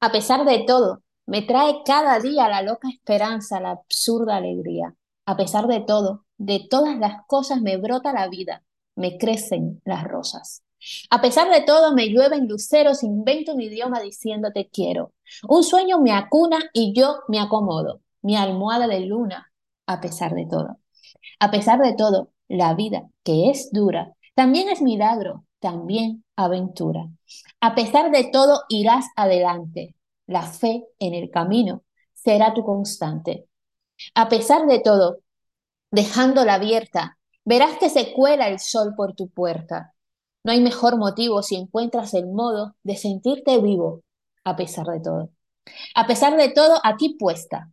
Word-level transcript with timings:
A 0.00 0.10
pesar 0.12 0.44
de 0.46 0.64
todo, 0.66 1.02
me 1.26 1.42
trae 1.42 1.82
cada 1.84 2.18
día 2.20 2.48
la 2.48 2.62
loca 2.62 2.88
esperanza, 2.88 3.60
la 3.60 3.72
absurda 3.72 4.36
alegría. 4.36 4.94
A 5.26 5.36
pesar 5.36 5.66
de 5.66 5.80
todo, 5.80 6.24
de 6.38 6.66
todas 6.70 6.98
las 6.98 7.26
cosas 7.26 7.60
me 7.60 7.76
brota 7.76 8.12
la 8.12 8.28
vida, 8.28 8.64
me 8.96 9.18
crecen 9.18 9.82
las 9.84 10.04
rosas. 10.04 10.62
A 11.10 11.20
pesar 11.20 11.50
de 11.50 11.60
todo, 11.60 11.94
me 11.94 12.08
llueven 12.08 12.48
luceros, 12.48 13.02
invento 13.02 13.52
un 13.52 13.60
idioma 13.60 14.00
diciendo 14.00 14.50
te 14.52 14.70
quiero. 14.70 15.12
Un 15.46 15.62
sueño 15.62 16.00
me 16.00 16.12
acuna 16.12 16.58
y 16.72 16.94
yo 16.98 17.18
me 17.28 17.38
acomodo, 17.38 18.00
mi 18.22 18.36
almohada 18.36 18.86
de 18.86 19.00
luna, 19.00 19.52
a 19.86 20.00
pesar 20.00 20.34
de 20.34 20.46
todo. 20.46 20.78
A 21.38 21.50
pesar 21.50 21.78
de 21.80 21.94
todo, 21.94 22.32
la 22.48 22.74
vida, 22.74 23.02
que 23.22 23.50
es 23.50 23.70
dura, 23.70 24.14
también 24.34 24.70
es 24.70 24.80
milagro, 24.80 25.44
también 25.60 26.24
aventura. 26.36 27.08
A 27.60 27.74
pesar 27.74 28.10
de 28.10 28.24
todo, 28.24 28.62
irás 28.68 29.06
adelante. 29.16 29.94
La 30.26 30.42
fe 30.42 30.84
en 30.98 31.14
el 31.14 31.30
camino 31.30 31.84
será 32.14 32.54
tu 32.54 32.64
constante. 32.64 33.48
A 34.14 34.28
pesar 34.28 34.66
de 34.66 34.80
todo, 34.80 35.20
dejándola 35.90 36.54
abierta, 36.54 37.18
verás 37.44 37.78
que 37.78 37.90
se 37.90 38.12
cuela 38.12 38.48
el 38.48 38.58
sol 38.58 38.94
por 38.96 39.14
tu 39.14 39.28
puerta. 39.28 39.94
No 40.44 40.52
hay 40.52 40.60
mejor 40.60 40.96
motivo 40.96 41.42
si 41.42 41.56
encuentras 41.56 42.14
el 42.14 42.26
modo 42.26 42.76
de 42.82 42.96
sentirte 42.96 43.58
vivo 43.60 44.02
a 44.44 44.56
pesar 44.56 44.86
de 44.86 45.00
todo. 45.00 45.30
A 45.94 46.06
pesar 46.06 46.36
de 46.36 46.48
todo, 46.48 46.80
aquí 46.82 47.16
puesta. 47.18 47.70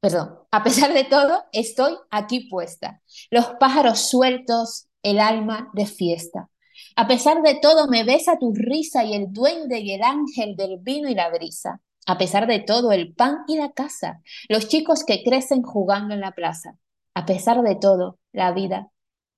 Perdón, 0.00 0.38
a 0.50 0.62
pesar 0.62 0.92
de 0.92 1.04
todo, 1.04 1.44
estoy 1.52 1.96
aquí 2.10 2.48
puesta. 2.48 3.00
Los 3.30 3.46
pájaros 3.60 4.10
sueltos, 4.10 4.88
el 5.02 5.20
alma 5.20 5.70
de 5.72 5.86
fiesta. 5.86 6.50
A 6.96 7.08
pesar 7.08 7.42
de 7.42 7.56
todo, 7.56 7.88
me 7.88 8.04
besa 8.04 8.38
tu 8.38 8.52
risa 8.54 9.04
y 9.04 9.14
el 9.14 9.32
duende 9.32 9.80
y 9.80 9.92
el 9.92 10.02
ángel 10.02 10.54
del 10.56 10.78
vino 10.78 11.08
y 11.08 11.14
la 11.14 11.30
brisa. 11.30 11.80
A 12.06 12.18
pesar 12.18 12.46
de 12.46 12.60
todo, 12.60 12.92
el 12.92 13.14
pan 13.14 13.38
y 13.48 13.56
la 13.56 13.72
casa, 13.72 14.20
los 14.48 14.68
chicos 14.68 15.04
que 15.04 15.24
crecen 15.24 15.62
jugando 15.62 16.14
en 16.14 16.20
la 16.20 16.32
plaza. 16.32 16.76
A 17.14 17.26
pesar 17.26 17.62
de 17.62 17.76
todo, 17.76 18.18
la 18.32 18.52
vida, 18.52 18.88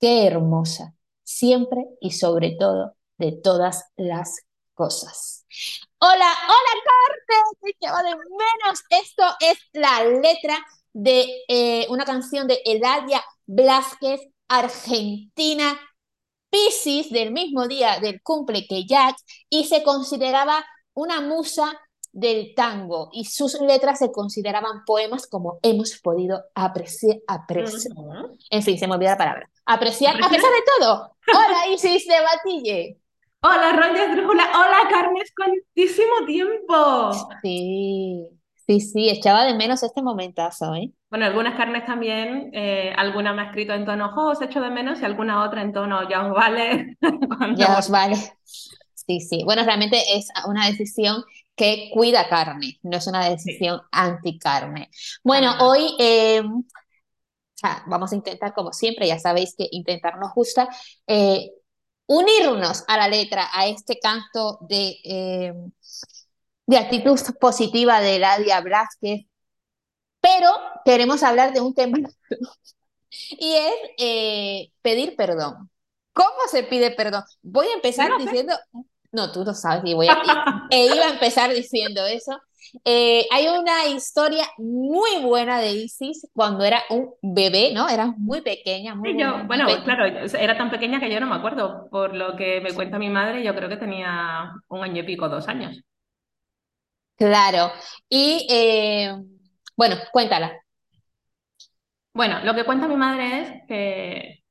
qué 0.01 0.27
hermosa, 0.27 0.95
siempre 1.23 1.87
y 2.01 2.11
sobre 2.11 2.57
todo 2.59 2.97
de 3.19 3.33
todas 3.33 3.85
las 3.97 4.41
cosas. 4.75 5.47
Hola, 5.99 6.31
hola 6.49 6.73
Carmen, 6.85 7.45
te 7.63 7.71
echaba 7.71 8.03
de 8.03 8.17
menos. 8.17 8.83
Esto 8.91 9.23
es 9.41 9.59
la 9.73 10.05
letra 10.05 10.59
de 10.93 11.27
eh, 11.49 11.87
una 11.89 12.05
canción 12.05 12.47
de 12.47 12.61
Eladia 12.65 13.25
Blasquez, 13.47 14.21
argentina, 14.49 15.79
Piscis, 16.57 17.11
del 17.11 17.33
mismo 17.33 17.69
día 17.69 17.99
del 18.01 18.23
cumple 18.23 18.67
que 18.67 18.87
Jack, 18.87 19.15
y 19.51 19.65
se 19.65 19.83
consideraba 19.83 20.65
una 20.95 21.21
musa 21.21 21.79
del 22.13 22.55
tango 22.55 23.11
y 23.13 23.27
sus 23.27 23.61
letras 23.61 23.99
se 23.99 24.11
consideraban 24.11 24.83
poemas 24.87 25.27
como 25.27 25.59
hemos 25.61 25.99
podido 25.99 26.45
apreciar, 26.55 27.19
apreciar. 27.27 27.93
En 28.49 28.63
fin, 28.63 28.79
se 28.79 28.87
me 28.87 28.95
olvidó 28.95 29.11
la 29.11 29.19
palabra. 29.19 29.51
Apreciar, 29.67 30.17
a 30.17 30.31
pesar 30.31 30.51
de 30.51 30.65
todo. 30.79 31.17
Hola 31.29 31.69
Isis 31.69 32.07
de 32.07 32.15
Batille. 32.23 33.01
Hola 33.43 33.73
Roger 33.73 34.17
Drújula. 34.17 34.51
Hola 34.55 34.89
Carmen, 34.89 35.23
cuantísimo 35.37 36.25
tiempo. 36.27 37.13
Sí, 37.43 38.31
sí, 38.67 38.81
sí, 38.81 39.09
echaba 39.09 39.45
de 39.45 39.55
menos 39.55 39.83
este 39.83 40.03
momentazo, 40.03 40.75
¿eh? 40.75 40.91
Bueno, 41.11 41.27
algunas 41.27 41.57
carnes 41.57 41.87
también, 41.87 42.51
eh, 42.53 42.93
alguna 42.97 43.33
me 43.33 43.43
ha 43.43 43.47
escrito 43.47 43.73
en 43.73 43.85
tono, 43.85 44.13
os 44.15 44.43
echo 44.43 44.61
de 44.61 44.71
menos 44.71 45.01
y 45.01 45.05
alguna 45.05 45.45
otra 45.45 45.63
en 45.63 45.73
tono, 45.73 46.09
ya 46.09 46.27
os 46.27 46.35
vale. 46.35 46.97
ya 47.57 47.79
os 47.79 47.91
vale. 47.91 48.17
Sí, 48.45 49.21
sí. 49.21 49.43
Bueno, 49.45 49.65
realmente 49.65 49.99
es 50.15 50.29
una 50.47 50.67
decisión 50.67 51.23
que 51.55 51.91
cuida 51.93 52.29
carne, 52.29 52.79
no 52.83 52.99
es 52.99 53.07
una 53.07 53.29
decisión 53.29 53.81
anti-carne. 53.91 54.91
Bueno, 55.23 55.55
hoy 55.61 55.97
eh, 55.99 56.43
vamos 57.87 58.13
a 58.13 58.15
intentar, 58.17 58.53
como 58.55 58.73
siempre, 58.73 59.07
ya 59.07 59.19
sabéis 59.19 59.55
que 59.57 59.67
intentar 59.71 60.19
nos 60.19 60.35
gusta, 60.35 60.69
eh, 61.07 61.51
unirnos 62.07 62.85
a 62.89 62.97
la 62.99 63.09
letra, 63.09 63.49
a 63.53 63.67
este 63.67 63.99
canto 63.99 64.59
de, 64.69 64.97
eh, 65.05 65.55
de 66.67 66.79
actitud 66.79 67.19
positiva 67.41 68.01
de 68.01 68.19
Ladia 68.19 68.61
Blázquez, 68.61 69.27
pero 70.21 70.51
queremos 70.85 71.23
hablar 71.23 71.53
de 71.53 71.61
un 71.61 71.75
tema 71.75 71.99
y 73.11 73.55
es 73.55 74.71
pedir 74.83 75.17
perdón. 75.17 75.71
¿Cómo 76.13 76.49
se 76.51 76.63
pide 76.63 76.91
perdón? 76.91 77.23
Voy 77.43 77.67
a 77.69 77.75
empezar 77.75 78.11
diciendo 78.19 78.55
no, 79.17 79.33
tú 79.33 79.45
lo 79.45 79.55
sabes 79.55 79.83
y 79.87 79.95
voy 79.95 80.09
a, 80.09 80.23
e 80.71 80.87
iba 80.87 81.07
a 81.07 81.11
empezar 81.11 81.51
diciendo 81.51 82.05
eso. 82.07 82.39
Eh, 82.85 83.25
hay 83.33 83.47
una 83.49 83.87
historia 83.87 84.45
muy 84.59 85.23
buena 85.23 85.59
de 85.59 85.73
Isis 85.73 86.29
cuando 86.35 86.65
era 86.65 86.83
un 86.91 87.15
bebé, 87.23 87.73
¿no? 87.73 87.89
Era 87.89 88.13
muy 88.19 88.43
pequeña. 88.43 88.95
Muy, 88.95 89.19
yo, 89.19 89.45
bueno, 89.47 89.67
claro, 89.85 90.05
era 90.07 90.59
tan 90.59 90.71
pequeña 90.71 91.01
que 91.01 91.11
yo 91.11 91.19
no 91.21 91.27
me 91.27 91.37
acuerdo. 91.37 91.89
Por 91.91 92.15
lo 92.15 92.37
que 92.37 92.61
me 92.61 92.75
cuenta 92.75 92.99
mi 92.99 93.09
madre, 93.09 93.43
yo 93.43 93.55
creo 93.55 93.69
que 93.69 93.79
tenía 93.79 94.53
un 94.69 94.83
año 94.83 95.03
y 95.03 95.07
pico, 95.07 95.29
dos 95.29 95.49
años. 95.49 95.83
Claro. 97.17 97.73
Y 98.09 98.47
eh, 98.51 99.15
bueno, 99.77 99.97
cuéntala. 100.13 100.53
Bueno, 102.13 102.41
lo 102.45 102.55
que 102.55 102.65
cuenta 102.65 102.89
mi 102.89 102.97
madre 102.97 103.43
es 103.43 103.51
que 103.69 104.43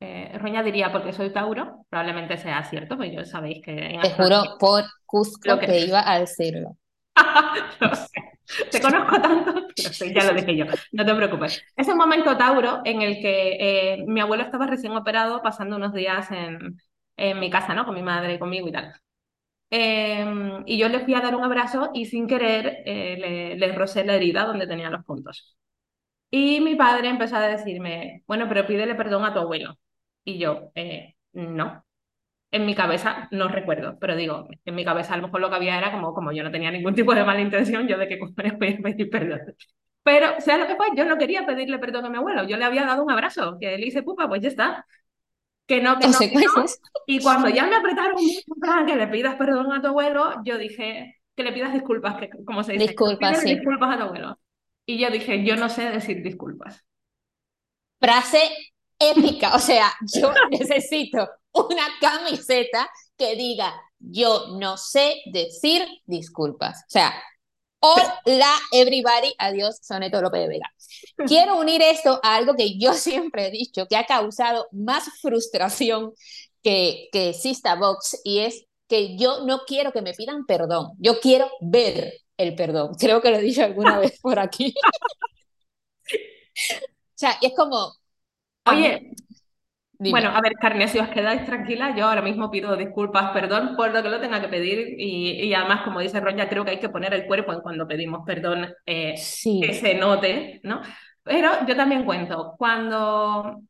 eh, 0.00 0.38
Roña 0.38 0.62
diría 0.62 0.92
porque 0.92 1.12
soy 1.12 1.32
Tauro, 1.32 1.86
probablemente 1.88 2.36
sea 2.36 2.62
cierto, 2.64 2.96
pues 2.96 3.12
yo 3.12 3.24
sabéis 3.24 3.64
que... 3.64 3.98
Te 4.02 4.10
juro 4.10 4.56
por 4.58 4.84
Cusco 5.06 5.58
que... 5.58 5.80
iba 5.80 6.10
a 6.10 6.20
decirlo. 6.20 6.76
Te 8.70 8.80
conozco 8.80 9.20
tanto, 9.20 9.54
pero 9.98 10.12
ya 10.12 10.24
lo 10.24 10.34
dije 10.34 10.56
yo, 10.56 10.64
no 10.92 11.06
te 11.06 11.14
preocupes. 11.14 11.62
Es 11.76 11.86
un 11.86 11.96
momento 11.96 12.36
Tauro 12.36 12.80
en 12.84 13.00
el 13.00 13.20
que 13.20 13.56
eh, 13.60 14.04
mi 14.06 14.20
abuelo 14.20 14.42
estaba 14.42 14.66
recién 14.66 14.92
operado, 14.96 15.40
pasando 15.40 15.76
unos 15.76 15.92
días 15.92 16.30
en, 16.32 16.76
en 17.16 17.38
mi 17.38 17.48
casa, 17.48 17.74
¿no? 17.74 17.84
Con 17.84 17.94
mi 17.94 18.02
madre 18.02 18.34
y 18.34 18.38
conmigo 18.38 18.66
y 18.68 18.72
tal. 18.72 18.92
Em, 19.70 20.62
y 20.66 20.78
yo 20.78 20.88
le 20.88 21.00
fui 21.00 21.14
a 21.14 21.20
dar 21.20 21.34
un 21.36 21.44
abrazo 21.44 21.90
y 21.94 22.06
sin 22.06 22.26
querer 22.26 22.82
eh, 22.86 23.16
le, 23.18 23.56
le 23.56 23.72
rocé 23.74 24.04
la 24.04 24.16
herida 24.16 24.44
donde 24.44 24.66
tenía 24.66 24.90
los 24.90 25.04
puntos. 25.04 25.56
Y 26.30 26.60
mi 26.60 26.76
padre 26.76 27.08
empezó 27.08 27.36
a 27.36 27.48
decirme, 27.48 28.22
bueno, 28.26 28.46
pero 28.48 28.66
pídele 28.66 28.94
perdón 28.94 29.24
a 29.24 29.34
tu 29.34 29.40
abuelo. 29.40 29.78
Y 30.24 30.38
yo, 30.38 30.70
eh, 30.74 31.16
no. 31.32 31.84
En 32.52 32.66
mi 32.66 32.74
cabeza 32.74 33.28
no 33.32 33.48
recuerdo, 33.48 33.98
pero 34.00 34.16
digo, 34.16 34.48
en 34.64 34.74
mi 34.74 34.84
cabeza 34.84 35.14
a 35.14 35.16
lo 35.18 35.24
mejor 35.24 35.40
lo 35.40 35.50
que 35.50 35.56
había 35.56 35.78
era 35.78 35.92
como, 35.92 36.14
como 36.14 36.32
yo 36.32 36.42
no 36.44 36.50
tenía 36.50 36.70
ningún 36.72 36.94
tipo 36.96 37.14
de 37.14 37.24
mala 37.24 37.40
intención, 37.40 37.86
yo 37.88 37.98
de 37.98 38.08
que 38.08 38.18
voy 38.18 38.48
a 38.48 38.58
pedir 38.82 39.10
perdón. 39.10 39.40
Pero, 40.02 40.40
sea 40.40 40.56
lo 40.58 40.66
que 40.66 40.76
fue, 40.76 40.86
yo 40.96 41.04
no 41.04 41.18
quería 41.18 41.46
pedirle 41.46 41.78
perdón 41.78 42.06
a 42.06 42.10
mi 42.10 42.16
abuelo, 42.18 42.44
yo 42.48 42.56
le 42.56 42.64
había 42.64 42.86
dado 42.86 43.04
un 43.04 43.10
abrazo, 43.10 43.58
que 43.60 43.76
le 43.78 43.86
hice 43.86 44.02
pupa, 44.02 44.28
pues 44.28 44.42
ya 44.42 44.48
está. 44.48 44.86
Que 45.70 45.80
no, 45.80 46.00
que 46.00 46.08
no, 46.08 46.18
Y 47.06 47.22
cuando 47.22 47.48
ya 47.48 47.64
me 47.64 47.76
apretaron 47.76 48.16
mucho 48.16 48.86
que 48.88 48.96
le 48.96 49.06
pidas 49.06 49.36
perdón 49.36 49.72
a 49.72 49.80
tu 49.80 49.86
abuelo, 49.86 50.42
yo 50.44 50.58
dije 50.58 51.22
que 51.36 51.44
le 51.44 51.52
pidas 51.52 51.72
disculpas, 51.72 52.18
que 52.18 52.28
como 52.44 52.64
se 52.64 52.72
dice, 52.72 52.88
disculpas, 52.88 53.40
sí. 53.40 53.54
disculpas 53.54 53.94
a 53.94 53.98
tu 53.98 54.02
abuelo. 54.02 54.40
Y 54.84 54.98
yo 54.98 55.10
dije, 55.10 55.44
yo 55.44 55.54
no 55.54 55.68
sé 55.68 55.90
decir 55.90 56.24
disculpas. 56.24 56.84
Frase 58.00 58.50
épica. 58.98 59.54
O 59.54 59.60
sea, 59.60 59.92
yo 60.12 60.32
necesito 60.50 61.28
una 61.52 61.86
camiseta 62.00 62.90
que 63.16 63.36
diga, 63.36 63.72
yo 64.00 64.56
no 64.58 64.76
sé 64.76 65.22
decir 65.26 65.86
disculpas. 66.04 66.80
O 66.80 66.90
sea, 66.90 67.14
hola 67.80 68.54
everybody, 68.72 69.34
adiós, 69.38 69.78
Soneto 69.82 70.20
López 70.20 70.42
de 70.42 70.48
Vega. 70.48 70.72
Quiero 71.26 71.58
unir 71.58 71.82
esto 71.82 72.20
a 72.22 72.36
algo 72.36 72.54
que 72.54 72.78
yo 72.78 72.92
siempre 72.94 73.48
he 73.48 73.50
dicho, 73.50 73.86
que 73.86 73.96
ha 73.96 74.06
causado 74.06 74.68
más 74.72 75.04
frustración 75.20 76.12
que, 76.62 77.08
que 77.12 77.30
exista 77.30 77.74
Vox, 77.74 78.20
y 78.24 78.40
es 78.40 78.66
que 78.86 79.16
yo 79.16 79.44
no 79.44 79.60
quiero 79.66 79.92
que 79.92 80.02
me 80.02 80.14
pidan 80.14 80.44
perdón, 80.46 80.92
yo 80.98 81.20
quiero 81.20 81.50
ver 81.60 82.14
el 82.36 82.54
perdón. 82.54 82.94
Creo 82.98 83.20
que 83.20 83.30
lo 83.30 83.36
he 83.36 83.42
dicho 83.42 83.64
alguna 83.64 83.98
vez 83.98 84.18
por 84.20 84.38
aquí. 84.38 84.74
o 86.06 87.14
sea, 87.14 87.38
es 87.40 87.52
como, 87.54 87.94
Oye, 88.66 89.12
bueno, 90.08 90.30
a 90.30 90.40
ver, 90.40 90.54
Carne, 90.54 90.88
si 90.88 90.98
os 90.98 91.08
quedáis 91.08 91.44
tranquila, 91.44 91.94
yo 91.94 92.06
ahora 92.06 92.22
mismo 92.22 92.50
pido 92.50 92.76
disculpas, 92.76 93.32
perdón 93.32 93.76
por 93.76 93.92
lo 93.92 94.02
que 94.02 94.08
lo 94.08 94.20
tenga 94.20 94.40
que 94.40 94.48
pedir 94.48 94.94
y, 94.98 95.52
además, 95.52 95.82
como 95.82 96.00
dice 96.00 96.20
Ron, 96.20 96.36
creo 96.36 96.64
que 96.64 96.70
hay 96.72 96.80
que 96.80 96.88
poner 96.88 97.12
el 97.14 97.26
cuerpo 97.26 97.52
en 97.52 97.60
cuando 97.60 97.86
pedimos 97.86 98.22
perdón, 98.24 98.72
eh, 98.86 99.14
que 99.14 99.74
se 99.74 99.94
note, 99.94 100.60
¿no? 100.62 100.80
Pero 101.22 101.66
yo 101.66 101.76
también 101.76 102.04
cuento, 102.04 102.54
cuando 102.56 103.60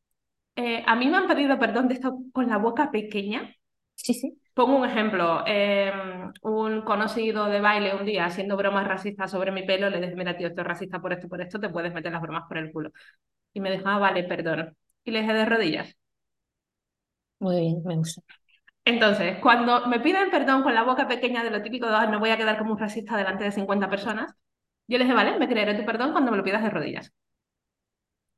eh, 0.55 0.83
a 0.85 0.95
mí 0.95 1.07
me 1.07 1.17
han 1.17 1.27
pedido 1.27 1.59
perdón 1.59 1.87
de 1.87 1.95
esto 1.95 2.17
con 2.31 2.47
la 2.47 2.57
boca 2.57 2.91
pequeña, 2.91 3.53
sí, 3.95 4.13
sí. 4.13 4.37
Pongo 4.53 4.77
un 4.77 4.85
ejemplo, 4.85 5.43
em, 5.47 6.31
un 6.41 6.81
conocido 6.81 7.45
de 7.45 7.61
baile 7.61 7.95
un 7.95 8.05
día 8.05 8.25
haciendo 8.25 8.57
bromas 8.57 8.85
racistas 8.87 9.31
sobre 9.31 9.51
mi 9.51 9.63
pelo, 9.63 9.89
le 9.89 10.01
dije, 10.01 10.15
mira 10.15 10.35
tío, 10.35 10.47
esto 10.47 10.61
es 10.61 10.67
racista 10.67 10.99
por 10.99 11.13
esto, 11.13 11.29
por 11.29 11.41
esto, 11.41 11.59
te 11.59 11.69
puedes 11.69 11.93
meter 11.93 12.11
las 12.11 12.21
bromas 12.21 12.43
por 12.47 12.57
el 12.57 12.71
culo. 12.71 12.91
Y 13.53 13.61
me 13.61 13.71
dijo, 13.71 13.83
ah, 13.87 13.97
vale, 13.97 14.23
perdón 14.23 14.75
y 15.03 15.11
le 15.11 15.21
dejé 15.21 15.33
de 15.33 15.45
rodillas. 15.45 15.97
Muy 17.41 17.59
bien, 17.59 17.81
me 17.83 17.97
gusta. 17.97 18.21
Entonces, 18.85 19.39
cuando 19.41 19.87
me 19.87 19.99
piden 20.01 20.31
perdón 20.31 20.63
con 20.63 20.75
la 20.75 20.83
boca 20.83 21.07
pequeña 21.07 21.43
de 21.43 21.51
lo 21.51 21.61
típico 21.63 21.87
de 21.87 21.95
"Ah, 21.95 22.07
no 22.07 22.19
voy 22.19 22.31
a 22.31 22.37
quedar 22.37 22.57
como 22.59 22.73
un 22.73 22.79
racista 22.79 23.17
delante 23.17 23.43
de 23.45 23.51
50 23.53 23.89
personas, 23.89 24.33
yo 24.87 24.97
les 24.99 25.07
dije, 25.07 25.15
vale, 25.15 25.37
me 25.39 25.47
creeré 25.49 25.75
tu 25.75 25.85
perdón 25.85 26.11
cuando 26.13 26.31
me 26.31 26.37
lo 26.37 26.43
pidas 26.45 26.63
de 26.63 26.69
rodillas. 26.71 27.13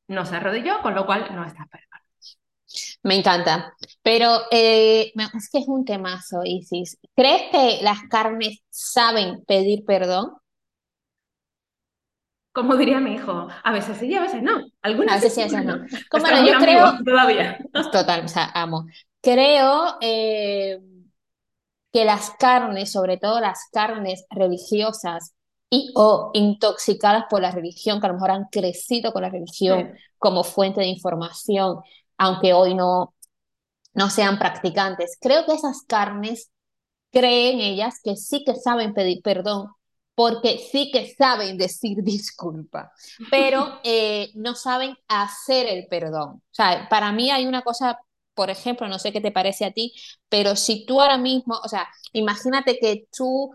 No 0.07 0.25
se 0.25 0.37
arrodilló, 0.37 0.81
con 0.81 0.95
lo 0.95 1.05
cual 1.05 1.27
no 1.35 1.43
está 1.45 1.65
perdón. 1.65 1.99
Me 3.03 3.15
encanta. 3.15 3.73
Pero 4.01 4.41
eh, 4.51 5.11
es 5.15 5.49
que 5.49 5.59
es 5.59 5.67
un 5.67 5.85
temazo, 5.85 6.41
Isis. 6.45 6.97
¿Crees 7.15 7.43
que 7.51 7.79
las 7.83 7.99
carnes 8.09 8.59
saben 8.69 9.43
pedir 9.45 9.83
perdón? 9.85 10.31
Como 12.53 12.75
diría 12.75 12.99
mi 12.99 13.15
hijo, 13.15 13.47
a 13.63 13.71
veces 13.71 13.97
sí 13.97 14.13
a 14.13 14.21
veces 14.21 14.43
no. 14.43 14.57
A 14.57 14.63
Algunas 14.83 15.21
veces 15.21 15.33
sí, 15.33 15.41
a 15.41 15.45
veces 15.45 15.65
no. 15.65 15.79
Como, 16.09 16.23
bueno, 16.23 16.45
yo 16.45 16.57
creo, 16.59 16.93
todavía. 17.03 17.57
total, 17.91 18.25
o 18.25 18.27
sea, 18.27 18.51
amo. 18.53 18.85
Creo 19.21 19.97
eh, 20.01 20.79
que 21.91 22.05
las 22.05 22.31
carnes, 22.31 22.91
sobre 22.91 23.17
todo 23.17 23.39
las 23.39 23.69
carnes 23.71 24.25
religiosas 24.29 25.33
y 25.69 25.91
o 25.95 26.31
intoxicadas 26.33 27.25
por 27.29 27.41
la 27.41 27.51
religión, 27.51 27.99
que 27.99 28.05
a 28.05 28.09
lo 28.09 28.15
mejor 28.15 28.31
han 28.31 28.45
crecido 28.51 29.13
con 29.13 29.23
la 29.23 29.29
religión 29.29 29.91
Sí, 29.93 29.99
como 30.19 30.43
fuente 30.43 30.81
de 30.81 30.87
información, 30.87 31.79
aunque 32.17 32.53
hoy 32.53 32.75
no, 32.75 33.15
no 33.93 34.09
sean 34.09 34.39
practicantes, 34.39 35.17
creo 35.19 35.45
que 35.45 35.53
esas 35.53 35.83
carnes 35.87 36.51
creen 37.11 37.59
ellas 37.59 37.99
que 38.03 38.15
sí 38.15 38.43
que 38.45 38.55
saben 38.55 38.93
pedir 38.93 39.21
perdón, 39.23 39.69
porque 40.15 40.59
sí 40.59 40.91
que 40.91 41.13
saben 41.15 41.57
decir 41.57 41.97
disculpa, 42.03 42.91
pero 43.31 43.79
eh, 43.83 44.31
no 44.35 44.55
saben 44.55 44.95
hacer 45.07 45.67
el 45.67 45.87
perdón. 45.87 46.29
O 46.37 46.41
sea, 46.51 46.87
para 46.89 47.11
mí 47.11 47.31
hay 47.31 47.45
una 47.47 47.61
cosa, 47.63 47.99
por 48.33 48.49
ejemplo, 48.49 48.87
no 48.87 48.99
sé 48.99 49.11
qué 49.11 49.21
te 49.21 49.31
parece 49.31 49.65
a 49.65 49.71
ti, 49.71 49.93
pero 50.29 50.55
si 50.55 50.85
tú 50.85 51.01
ahora 51.01 51.17
mismo, 51.17 51.55
o 51.63 51.67
sea, 51.67 51.87
imagínate 52.13 52.77
que 52.79 53.07
tú, 53.15 53.51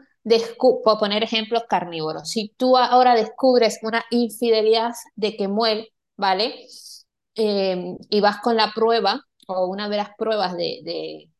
por 0.58 0.98
poner 0.98 1.22
ejemplos 1.22 1.62
carnívoros, 1.68 2.30
si 2.30 2.54
tú 2.56 2.76
ahora 2.76 3.14
descubres 3.14 3.78
una 3.82 4.04
infidelidad 4.10 4.92
de 5.16 5.36
que 5.36 5.48
muere, 5.48 5.92
¿vale? 6.16 6.66
Eh, 7.36 7.96
y 8.10 8.20
vas 8.20 8.38
con 8.40 8.56
la 8.56 8.72
prueba 8.74 9.20
o 9.46 9.66
una 9.68 9.88
de 9.88 9.96
las 9.96 10.10
pruebas 10.18 10.56
de, 10.56 10.80
de 10.84 11.30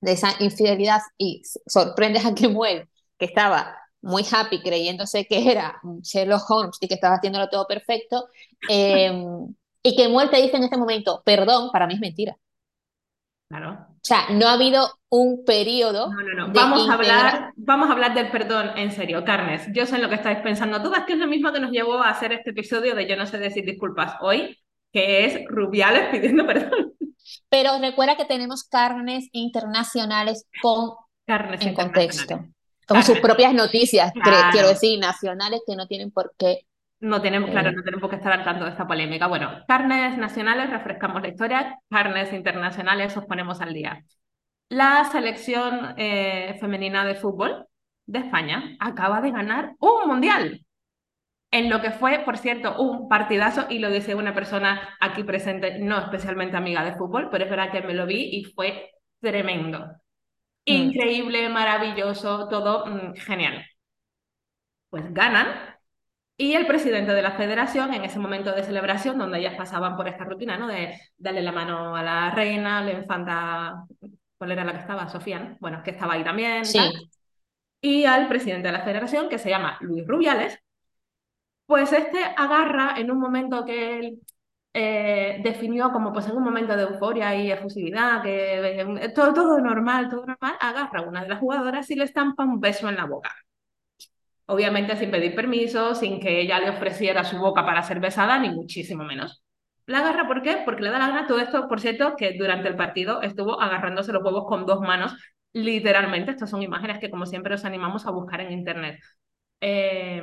de 0.00 0.12
esa 0.12 0.34
infidelidad 0.40 1.00
y 1.16 1.42
sorprendes 1.66 2.24
a 2.24 2.34
Kemuel, 2.34 2.88
que 3.18 3.26
estaba 3.26 3.76
muy 4.02 4.24
happy 4.30 4.60
creyéndose 4.60 5.26
que 5.26 5.50
era 5.50 5.80
Sherlock 6.02 6.48
Holmes 6.50 6.78
y 6.80 6.88
que 6.88 6.94
estaba 6.94 7.16
haciéndolo 7.16 7.48
todo 7.48 7.66
perfecto, 7.66 8.28
eh, 8.68 9.12
y 9.82 9.96
Kemuel 9.96 10.30
te 10.30 10.42
dice 10.42 10.56
en 10.56 10.64
este 10.64 10.76
momento, 10.76 11.22
perdón, 11.24 11.70
para 11.72 11.86
mí 11.86 11.94
es 11.94 12.00
mentira. 12.00 12.36
claro. 13.48 13.86
O 13.90 14.00
sea, 14.08 14.30
no 14.30 14.46
ha 14.46 14.52
habido 14.52 14.88
un 15.10 15.44
periodo 15.44 16.10
No, 16.10 16.22
no, 16.22 16.46
no. 16.46 16.52
Vamos 16.52 16.88
a 16.88 16.94
hablar, 16.94 17.52
vamos 17.56 17.88
a 17.88 17.92
hablar 17.92 18.14
del 18.14 18.30
perdón 18.30 18.70
en 18.76 18.92
serio, 18.92 19.24
Carnes. 19.24 19.66
Yo 19.74 19.84
sé 19.86 19.96
en 19.96 20.02
lo 20.02 20.08
que 20.08 20.14
estáis 20.14 20.38
pensando 20.38 20.80
todas, 20.82 21.04
que 21.04 21.14
es 21.14 21.18
lo 21.18 21.26
mismo 21.26 21.52
que 21.52 21.60
nos 21.60 21.72
llevó 21.72 21.94
a 22.02 22.08
hacer 22.08 22.32
este 22.32 22.50
episodio 22.50 22.94
de 22.94 23.08
Yo 23.08 23.16
no 23.16 23.26
sé 23.26 23.38
decir 23.38 23.66
disculpas 23.66 24.14
hoy, 24.20 24.56
que 24.92 25.26
es 25.26 25.44
Rubiales 25.48 26.08
pidiendo 26.10 26.46
perdón. 26.46 26.94
Pero 27.50 27.78
recuerda 27.80 28.16
que 28.16 28.24
tenemos 28.24 28.64
carnes 28.64 29.28
internacionales 29.32 30.46
con, 30.62 30.92
Carnes 31.26 31.60
en 31.60 31.74
contexto, 31.74 32.46
con 32.88 33.02
sus 33.02 33.20
propias 33.20 33.54
noticias, 33.54 34.12
Claro. 34.12 34.48
quiero 34.52 34.68
decir, 34.68 34.98
nacionales 34.98 35.60
que 35.66 35.76
no 35.76 35.86
tienen 35.86 36.10
por 36.10 36.32
qué. 36.38 36.62
No 37.00 37.22
tenemos, 37.22 37.50
claro, 37.50 37.68
Eh. 37.68 37.72
no 37.76 37.82
tenemos 37.84 38.10
que 38.10 38.16
estar 38.16 38.32
al 38.32 38.44
tanto 38.44 38.64
de 38.64 38.70
esta 38.72 38.86
polémica. 38.86 39.26
Bueno, 39.28 39.62
carnes 39.68 40.18
nacionales, 40.18 40.70
refrescamos 40.70 41.22
la 41.22 41.28
historia, 41.28 41.78
carnes 41.88 42.32
internacionales, 42.32 43.16
os 43.16 43.24
ponemos 43.26 43.60
al 43.60 43.72
día. 43.72 44.04
La 44.70 45.04
selección 45.10 45.94
eh, 45.96 46.56
femenina 46.60 47.04
de 47.04 47.14
fútbol 47.14 47.66
de 48.06 48.18
España 48.18 48.76
acaba 48.80 49.20
de 49.20 49.30
ganar 49.30 49.74
un 49.78 50.08
mundial. 50.08 50.64
En 51.50 51.70
lo 51.70 51.80
que 51.80 51.92
fue, 51.92 52.18
por 52.20 52.36
cierto, 52.36 52.76
un 52.78 53.08
partidazo, 53.08 53.66
y 53.70 53.78
lo 53.78 53.90
dice 53.90 54.14
una 54.14 54.34
persona 54.34 54.96
aquí 55.00 55.22
presente, 55.24 55.78
no 55.78 55.98
especialmente 55.98 56.56
amiga 56.58 56.84
de 56.84 56.92
fútbol, 56.94 57.28
pero 57.30 57.44
es 57.44 57.50
verdad 57.50 57.70
que 57.70 57.80
me 57.80 57.94
lo 57.94 58.04
vi 58.06 58.28
y 58.38 58.44
fue 58.44 58.90
tremendo. 59.20 59.86
Increíble, 60.68 61.48
maravilloso, 61.48 62.48
todo 62.48 62.86
mm, 62.86 63.14
genial. 63.14 63.64
Pues 64.90 65.12
ganan 65.12 65.78
y 66.40 66.54
el 66.54 66.68
presidente 66.68 67.12
de 67.12 67.20
la 67.20 67.32
federación, 67.32 67.92
en 67.92 68.04
ese 68.04 68.20
momento 68.20 68.52
de 68.52 68.62
celebración, 68.62 69.18
donde 69.18 69.40
ellas 69.40 69.56
pasaban 69.56 69.96
por 69.96 70.06
esta 70.06 70.22
rutina, 70.22 70.56
¿no? 70.56 70.68
De 70.68 70.96
darle 71.16 71.42
la 71.42 71.50
mano 71.50 71.96
a 71.96 72.02
la 72.04 72.30
reina, 72.30 72.80
la 72.80 72.92
infanta, 72.92 73.84
¿cuál 74.38 74.52
era 74.52 74.64
la 74.64 74.72
que 74.72 74.78
estaba? 74.78 75.08
Sofía, 75.08 75.40
¿no? 75.40 75.56
Bueno, 75.58 75.82
que 75.82 75.90
estaba 75.90 76.14
ahí 76.14 76.22
también. 76.22 76.64
Sí, 76.64 76.78
tal. 76.78 77.10
Y 77.80 78.04
al 78.04 78.28
presidente 78.28 78.68
de 78.68 78.72
la 78.72 78.84
federación, 78.84 79.28
que 79.28 79.38
se 79.38 79.50
llama 79.50 79.78
Luis 79.80 80.06
Rubiales, 80.06 80.60
pues 81.66 81.92
este 81.92 82.22
agarra 82.36 82.94
en 82.96 83.10
un 83.10 83.18
momento 83.18 83.64
que 83.64 83.98
él 83.98 84.20
eh, 84.74 85.40
definió 85.42 85.90
como 85.92 86.12
pues 86.12 86.26
en 86.28 86.36
un 86.36 86.44
momento 86.44 86.76
de 86.76 86.84
euforia 86.84 87.34
y 87.34 87.50
efusividad, 87.50 88.22
que 88.22 88.80
eh, 88.80 89.08
todo, 89.14 89.32
todo 89.34 89.58
normal, 89.60 90.08
todo 90.08 90.26
normal, 90.26 90.54
agarra 90.60 91.00
a 91.00 91.02
una 91.02 91.22
de 91.22 91.28
las 91.28 91.40
jugadoras 91.40 91.90
y 91.90 91.96
le 91.96 92.04
estampa 92.04 92.44
un 92.44 92.60
beso 92.60 92.88
en 92.88 92.96
la 92.96 93.06
boca. 93.06 93.34
Obviamente 94.46 94.96
sin 94.96 95.10
pedir 95.10 95.34
permiso, 95.34 95.94
sin 95.94 96.20
que 96.20 96.40
ella 96.40 96.58
le 96.58 96.70
ofreciera 96.70 97.24
su 97.24 97.38
boca 97.38 97.64
para 97.66 97.82
ser 97.82 98.00
besada, 98.00 98.38
ni 98.38 98.50
muchísimo 98.50 99.04
menos. 99.04 99.42
La 99.86 99.98
agarra, 99.98 100.26
¿por 100.26 100.42
qué? 100.42 100.62
Porque 100.64 100.82
le 100.82 100.90
da 100.90 100.98
la 100.98 101.08
gana 101.08 101.26
todo 101.26 101.38
esto, 101.40 101.68
por 101.68 101.80
cierto, 101.80 102.14
que 102.16 102.34
durante 102.38 102.68
el 102.68 102.76
partido 102.76 103.22
estuvo 103.22 103.60
agarrándose 103.60 104.12
los 104.12 104.22
huevos 104.22 104.46
con 104.46 104.66
dos 104.66 104.80
manos, 104.80 105.16
literalmente. 105.52 106.30
Estas 106.30 106.50
son 106.50 106.62
imágenes 106.62 106.98
que, 106.98 107.10
como 107.10 107.26
siempre, 107.26 107.54
os 107.54 107.64
animamos 107.64 108.06
a 108.06 108.10
buscar 108.10 108.40
en 108.40 108.52
internet. 108.52 109.00
Eh, 109.60 110.22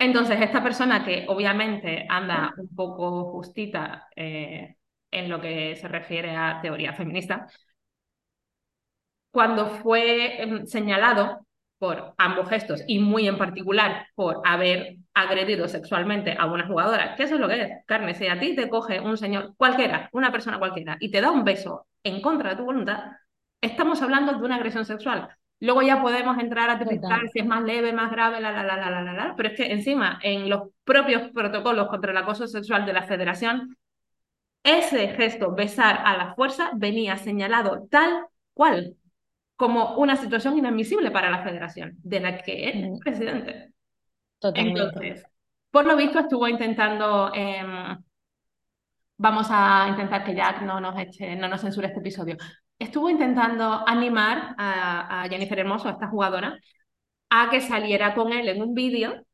entonces, 0.00 0.40
esta 0.40 0.62
persona 0.62 1.04
que 1.04 1.26
obviamente 1.28 2.06
anda 2.08 2.54
un 2.56 2.74
poco 2.74 3.32
justita 3.32 4.08
eh, 4.16 4.76
en 5.10 5.28
lo 5.28 5.40
que 5.40 5.76
se 5.76 5.88
refiere 5.88 6.34
a 6.34 6.60
teoría 6.62 6.94
feminista, 6.94 7.46
cuando 9.30 9.66
fue 9.68 10.42
em, 10.42 10.66
señalado 10.66 11.46
por 11.78 12.14
ambos 12.18 12.48
gestos 12.48 12.82
y 12.86 12.98
muy 12.98 13.26
en 13.28 13.38
particular 13.38 14.06
por 14.14 14.40
haber 14.44 14.96
agredido 15.14 15.68
sexualmente 15.68 16.34
a 16.38 16.46
una 16.46 16.66
jugadora, 16.66 17.14
que 17.16 17.24
eso 17.24 17.34
es 17.34 17.40
lo 17.40 17.48
que 17.48 17.62
es, 17.62 17.70
carne, 17.86 18.14
si 18.14 18.26
a 18.26 18.38
ti 18.40 18.54
te 18.56 18.68
coge 18.70 19.00
un 19.00 19.16
señor 19.18 19.54
cualquiera, 19.56 20.08
una 20.12 20.32
persona 20.32 20.58
cualquiera, 20.58 20.96
y 21.00 21.10
te 21.10 21.20
da 21.20 21.30
un 21.30 21.44
beso 21.44 21.86
en 22.04 22.20
contra 22.22 22.50
de 22.50 22.56
tu 22.56 22.64
voluntad, 22.64 23.04
estamos 23.60 24.02
hablando 24.02 24.32
de 24.32 24.44
una 24.44 24.56
agresión 24.56 24.84
sexual. 24.84 25.28
Luego 25.60 25.82
ya 25.82 26.00
podemos 26.00 26.38
entrar 26.38 26.70
a 26.70 26.78
Total. 26.78 27.28
si 27.32 27.40
es 27.40 27.46
más 27.46 27.62
leve, 27.62 27.92
más 27.92 28.10
grave, 28.10 28.40
la, 28.40 28.50
la, 28.50 28.62
la, 28.62 28.76
la, 28.76 28.90
la, 28.90 29.02
la, 29.02 29.12
la, 29.12 29.34
pero 29.36 29.50
es 29.50 29.56
que 29.56 29.70
encima 29.72 30.18
en 30.22 30.48
los 30.48 30.70
propios 30.84 31.30
protocolos 31.32 31.88
contra 31.88 32.10
el 32.12 32.16
acoso 32.16 32.46
sexual 32.46 32.86
de 32.86 32.94
la 32.94 33.02
federación, 33.02 33.76
ese 34.62 35.08
gesto, 35.08 35.54
besar 35.54 36.00
a 36.04 36.16
la 36.16 36.34
fuerza, 36.34 36.70
venía 36.74 37.16
señalado 37.18 37.86
tal 37.90 38.26
cual 38.54 38.96
como 39.56 39.96
una 39.96 40.16
situación 40.16 40.56
inadmisible 40.56 41.10
para 41.10 41.30
la 41.30 41.42
federación, 41.42 41.92
de 42.02 42.20
la 42.20 42.38
que 42.38 42.68
es 42.68 42.76
Mm. 42.76 42.98
presidente. 43.00 43.72
totalmente. 44.38 44.80
Entonces, 44.80 45.24
por 45.70 45.84
lo 45.86 45.94
visto 45.96 46.18
estuvo 46.20 46.48
intentando, 46.48 47.30
em, 47.34 47.98
vamos 49.18 49.48
a 49.50 49.86
intentar 49.90 50.24
que 50.24 50.34
Jack 50.34 50.62
no 50.62 50.80
nos 50.80 50.98
eche, 50.98 51.36
no 51.36 51.46
nos 51.48 51.60
censure 51.60 51.88
este 51.88 52.00
episodio, 52.00 52.36
estuvo 52.80 53.08
intentando 53.08 53.84
animar 53.86 54.56
a, 54.58 55.22
a 55.22 55.28
Jennifer 55.28 55.60
Hermoso, 55.60 55.88
a 55.88 55.92
esta 55.92 56.08
jugadora, 56.08 56.58
a 57.30 57.50
que 57.50 57.60
saliera 57.60 58.14
con 58.14 58.32
él 58.32 58.48
en 58.48 58.62
un 58.62 58.74
vídeo 58.74 59.24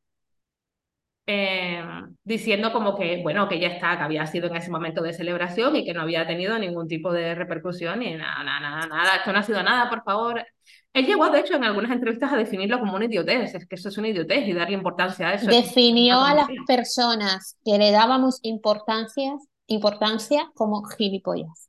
eh, 1.28 1.82
diciendo 2.22 2.72
como 2.72 2.96
que, 2.96 3.20
bueno, 3.22 3.48
que 3.48 3.58
ya 3.58 3.68
está, 3.68 3.96
que 3.96 4.04
había 4.04 4.26
sido 4.26 4.48
en 4.48 4.56
ese 4.56 4.70
momento 4.70 5.02
de 5.02 5.12
celebración 5.12 5.74
y 5.74 5.84
que 5.84 5.92
no 5.92 6.02
había 6.02 6.26
tenido 6.26 6.56
ningún 6.58 6.86
tipo 6.86 7.12
de 7.12 7.34
repercusión 7.34 7.98
ni 7.98 8.14
nada, 8.14 8.44
nada, 8.44 8.86
nada, 8.86 9.16
esto 9.16 9.32
no 9.32 9.38
ha 9.40 9.42
sido 9.42 9.62
nada, 9.62 9.90
por 9.90 10.04
favor. 10.04 10.44
Él 10.92 11.04
llegó, 11.04 11.28
de 11.28 11.40
hecho, 11.40 11.54
en 11.56 11.64
algunas 11.64 11.90
entrevistas 11.90 12.32
a 12.32 12.36
definirlo 12.36 12.78
como 12.78 12.94
una 12.94 13.06
idiotez, 13.06 13.54
es 13.54 13.66
que 13.66 13.74
eso 13.74 13.88
es 13.88 13.98
una 13.98 14.08
idiotez 14.08 14.46
y 14.46 14.52
darle 14.52 14.76
importancia 14.76 15.28
a 15.28 15.34
eso. 15.34 15.50
es 15.50 15.56
Definió 15.56 16.20
a 16.20 16.34
las 16.34 16.48
personas 16.66 17.56
que 17.64 17.76
le 17.76 17.90
dábamos 17.90 18.38
importancia, 18.42 19.34
importancia 19.66 20.50
como 20.54 20.84
gilipollas. 20.84 21.68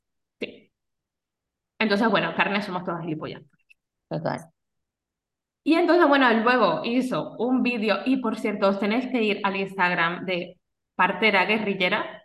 Entonces, 1.80 2.10
bueno, 2.10 2.34
carne 2.36 2.62
somos 2.62 2.84
todas 2.84 3.02
gilipollas. 3.02 3.42
Total. 4.10 4.40
Y 5.64 5.74
entonces, 5.76 6.08
bueno, 6.08 6.32
luego 6.34 6.82
hizo 6.86 7.36
un 7.40 7.62
vídeo, 7.62 7.98
y 8.06 8.18
por 8.18 8.38
cierto, 8.38 8.70
os 8.70 8.80
tenéis 8.80 9.08
que 9.08 9.22
ir 9.22 9.42
al 9.44 9.56
Instagram 9.58 10.26
de 10.26 10.58
Partera 10.96 11.46
Guerrillera 11.46 12.24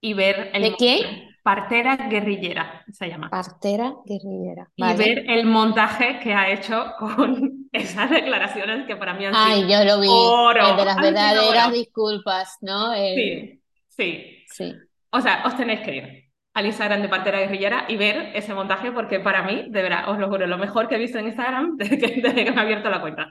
y 0.00 0.12
ver 0.14 0.50
el 0.52 0.62
¿De 0.62 0.70
montaje. 0.70 1.28
Partera 1.42 1.96
Guerrillera 1.96 2.84
se 2.92 3.08
llama. 3.08 3.28
Partera 3.30 3.94
guerrillera. 4.04 4.68
Y 4.76 4.82
Vale. 4.82 4.96
ver 4.98 5.24
el 5.30 5.46
montaje 5.46 6.20
que 6.20 6.32
ha 6.34 6.50
hecho 6.52 6.92
con 6.98 7.68
esas 7.72 8.10
declaraciones 8.10 8.86
que 8.86 8.94
para 8.96 9.14
mí 9.14 9.24
han 9.24 9.34
Ay, 9.34 9.62
sido 9.64 9.70
yo 9.80 9.84
lo 9.84 10.00
vi. 10.00 10.06
oro, 10.10 10.70
El 10.70 10.76
de 10.76 10.84
las 10.84 10.96
verdaderas 10.96 11.72
disculpas, 11.72 12.58
¿no? 12.60 12.92
El- 12.92 13.14
Sí, 13.16 13.62
sí. 13.88 14.44
sí. 14.48 14.74
O 15.10 15.20
sea, 15.20 15.42
os 15.46 15.56
tenéis 15.56 15.80
que 15.80 15.96
ir. 15.96 16.21
Al 16.54 16.66
Instagram 16.66 17.02
de 17.02 17.08
Pantera 17.08 17.40
Guerrillera 17.40 17.86
y 17.88 17.96
ver 17.96 18.32
ese 18.34 18.54
montaje, 18.54 18.92
porque 18.92 19.20
para 19.20 19.42
mí, 19.42 19.66
de 19.70 19.82
verdad, 19.82 20.08
os 20.10 20.18
lo 20.18 20.28
juro, 20.28 20.46
lo 20.46 20.58
mejor 20.58 20.88
que 20.88 20.96
he 20.96 20.98
visto 20.98 21.18
en 21.18 21.26
Instagram 21.26 21.76
desde 21.78 21.98
que, 21.98 22.20
desde 22.20 22.44
que 22.44 22.50
me 22.52 22.58
he 22.58 22.60
abierto 22.60 22.90
la 22.90 23.00
cuenta. 23.00 23.30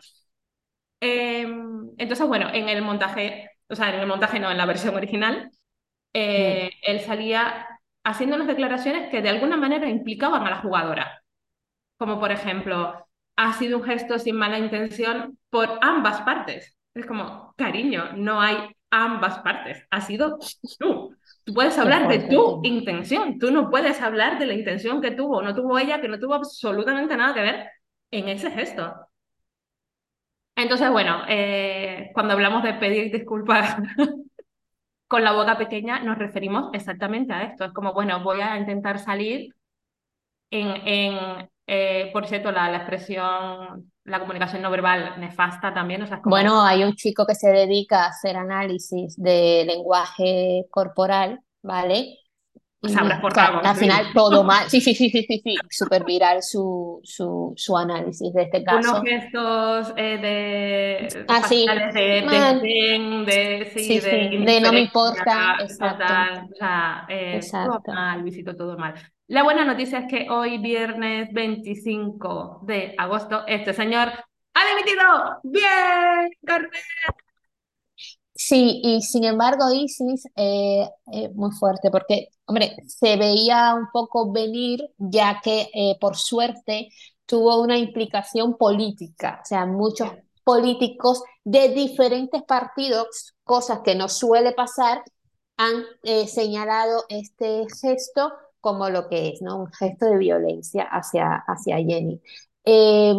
Eh, 0.99 1.41
entonces, 1.97 2.27
bueno, 2.27 2.49
en 2.53 2.69
el 2.69 2.81
montaje, 2.81 3.49
o 3.69 3.75
sea, 3.75 3.93
en 3.93 4.01
el 4.01 4.07
montaje 4.07 4.39
no, 4.39 4.51
en 4.51 4.57
la 4.57 4.65
versión 4.65 4.95
original, 4.95 5.51
eh, 6.13 6.71
él 6.83 6.99
salía 7.01 7.67
haciendo 8.03 8.35
unas 8.35 8.47
declaraciones 8.47 9.09
que 9.09 9.21
de 9.21 9.29
alguna 9.29 9.57
manera 9.57 9.89
implicaban 9.89 10.45
a 10.45 10.49
la 10.51 10.61
jugadora. 10.61 11.23
Como 11.97 12.19
por 12.19 12.31
ejemplo, 12.31 13.07
ha 13.37 13.53
sido 13.53 13.77
un 13.77 13.83
gesto 13.83 14.19
sin 14.19 14.35
mala 14.37 14.59
intención 14.59 15.37
por 15.49 15.79
ambas 15.81 16.21
partes. 16.21 16.77
Es 16.93 17.05
como, 17.05 17.53
cariño, 17.57 18.13
no 18.15 18.41
hay 18.41 18.57
ambas 18.91 19.39
partes, 19.39 19.85
ha 19.89 20.01
sido 20.01 20.37
tú. 20.79 21.10
Tú 21.43 21.53
puedes 21.53 21.77
hablar 21.77 22.07
de 22.07 22.19
tu 22.19 22.61
intención, 22.63 23.39
tú 23.39 23.51
no 23.51 23.69
puedes 23.69 24.01
hablar 24.01 24.39
de 24.39 24.45
la 24.45 24.53
intención 24.53 25.01
que 25.01 25.11
tuvo 25.11 25.41
no 25.41 25.55
tuvo 25.55 25.79
ella, 25.79 26.01
que 26.01 26.07
no 26.07 26.19
tuvo 26.19 26.35
absolutamente 26.35 27.17
nada 27.17 27.33
que 27.33 27.41
ver 27.41 27.67
en 28.11 28.29
ese 28.29 28.51
gesto. 28.51 28.93
Entonces, 30.55 30.91
bueno, 30.91 31.23
eh, 31.27 32.11
cuando 32.13 32.33
hablamos 32.33 32.63
de 32.63 32.73
pedir 32.75 33.11
disculpas 33.11 33.77
con 35.07 35.23
la 35.23 35.33
boca 35.33 35.57
pequeña, 35.57 35.99
nos 35.99 36.17
referimos 36.17 36.69
exactamente 36.73 37.33
a 37.33 37.43
esto. 37.43 37.65
Es 37.65 37.73
como, 37.73 37.93
bueno, 37.93 38.23
voy 38.23 38.41
a 38.41 38.57
intentar 38.57 38.99
salir 38.99 39.53
en, 40.51 40.67
en 40.87 41.49
eh, 41.73 42.09
por 42.11 42.27
cierto, 42.27 42.51
la, 42.51 42.69
la, 42.69 42.79
expresión, 42.79 43.93
la 44.03 44.19
comunicación 44.19 44.61
no 44.61 44.69
verbal 44.69 45.13
nefasta 45.21 45.73
también. 45.73 46.01
O 46.01 46.05
sea, 46.05 46.21
como... 46.21 46.35
Bueno, 46.35 46.65
hay 46.65 46.83
un 46.83 46.95
chico 46.95 47.25
que 47.25 47.33
se 47.33 47.49
dedica 47.49 48.03
a 48.03 48.09
hacer 48.09 48.35
análisis 48.35 49.15
de 49.15 49.63
lenguaje 49.65 50.65
corporal, 50.69 51.39
¿vale? 51.61 52.17
Y, 52.81 52.93
habrás 52.97 53.21
portado, 53.21 53.61
al 53.63 53.75
final 53.77 54.07
todo 54.13 54.43
mal. 54.43 54.69
Sí, 54.69 54.81
sí, 54.81 54.93
sí, 54.93 55.09
sí, 55.09 55.23
sí, 55.25 55.41
sí. 55.41 55.55
Súper 55.69 56.03
viral 56.03 56.43
su, 56.43 56.99
su, 57.03 57.53
su, 57.55 57.77
análisis 57.77 58.33
de 58.33 58.41
este 58.41 58.65
caso. 58.65 58.99
Unos 58.99 59.03
gestos 59.03 59.93
eh, 59.95 60.17
de, 60.17 61.25
ah, 61.29 61.41
sí. 61.47 61.65
de, 61.67 62.01
de, 62.01 63.23
de, 63.25 63.71
sí, 63.73 63.83
sí, 63.83 63.99
de, 64.01 64.43
de, 64.45 64.59
no 64.59 64.73
me 64.73 64.81
importa. 64.81 65.55
Exacto. 65.61 66.03
Total, 66.03 66.49
o 66.51 66.55
sea, 66.55 67.05
eh, 67.07 67.35
Exacto. 67.37 67.81
todo 67.85 67.95
mal, 67.95 68.23
visito 68.23 68.57
todo 68.57 68.77
mal. 68.77 68.95
La 69.31 69.43
buena 69.43 69.63
noticia 69.63 69.99
es 69.99 70.07
que 70.09 70.29
hoy, 70.29 70.57
viernes 70.57 71.29
25 71.31 72.63
de 72.63 72.93
agosto, 72.97 73.47
este 73.47 73.73
señor 73.73 74.09
ha 74.09 74.75
dimitido. 74.75 75.03
¡Bien, 75.43 76.29
Carmen! 76.45 76.69
Sí, 78.35 78.81
y 78.83 79.01
sin 79.01 79.23
embargo, 79.23 79.71
Isis, 79.71 80.25
eh, 80.35 80.85
eh, 81.13 81.29
muy 81.33 81.51
fuerte, 81.51 81.89
porque, 81.89 82.27
hombre, 82.43 82.75
se 82.85 83.15
veía 83.15 83.73
un 83.73 83.87
poco 83.93 84.33
venir, 84.33 84.81
ya 84.97 85.39
que 85.41 85.69
eh, 85.73 85.95
por 86.01 86.17
suerte 86.17 86.89
tuvo 87.25 87.61
una 87.61 87.77
implicación 87.77 88.57
política, 88.57 89.39
o 89.41 89.45
sea, 89.45 89.65
muchos 89.65 90.09
políticos 90.43 91.23
de 91.45 91.69
diferentes 91.69 92.43
partidos, 92.43 93.33
cosas 93.45 93.79
que 93.79 93.95
no 93.95 94.09
suele 94.09 94.51
pasar, 94.51 95.01
han 95.55 95.85
eh, 96.03 96.27
señalado 96.27 97.05
este 97.07 97.65
gesto 97.81 98.33
como 98.61 98.89
lo 98.89 99.09
que 99.09 99.29
es, 99.29 99.41
¿no? 99.41 99.57
Un 99.57 99.73
gesto 99.73 100.05
de 100.05 100.17
violencia 100.17 100.83
hacia, 100.83 101.35
hacia 101.47 101.77
Jenny. 101.77 102.21
Eh, 102.63 103.13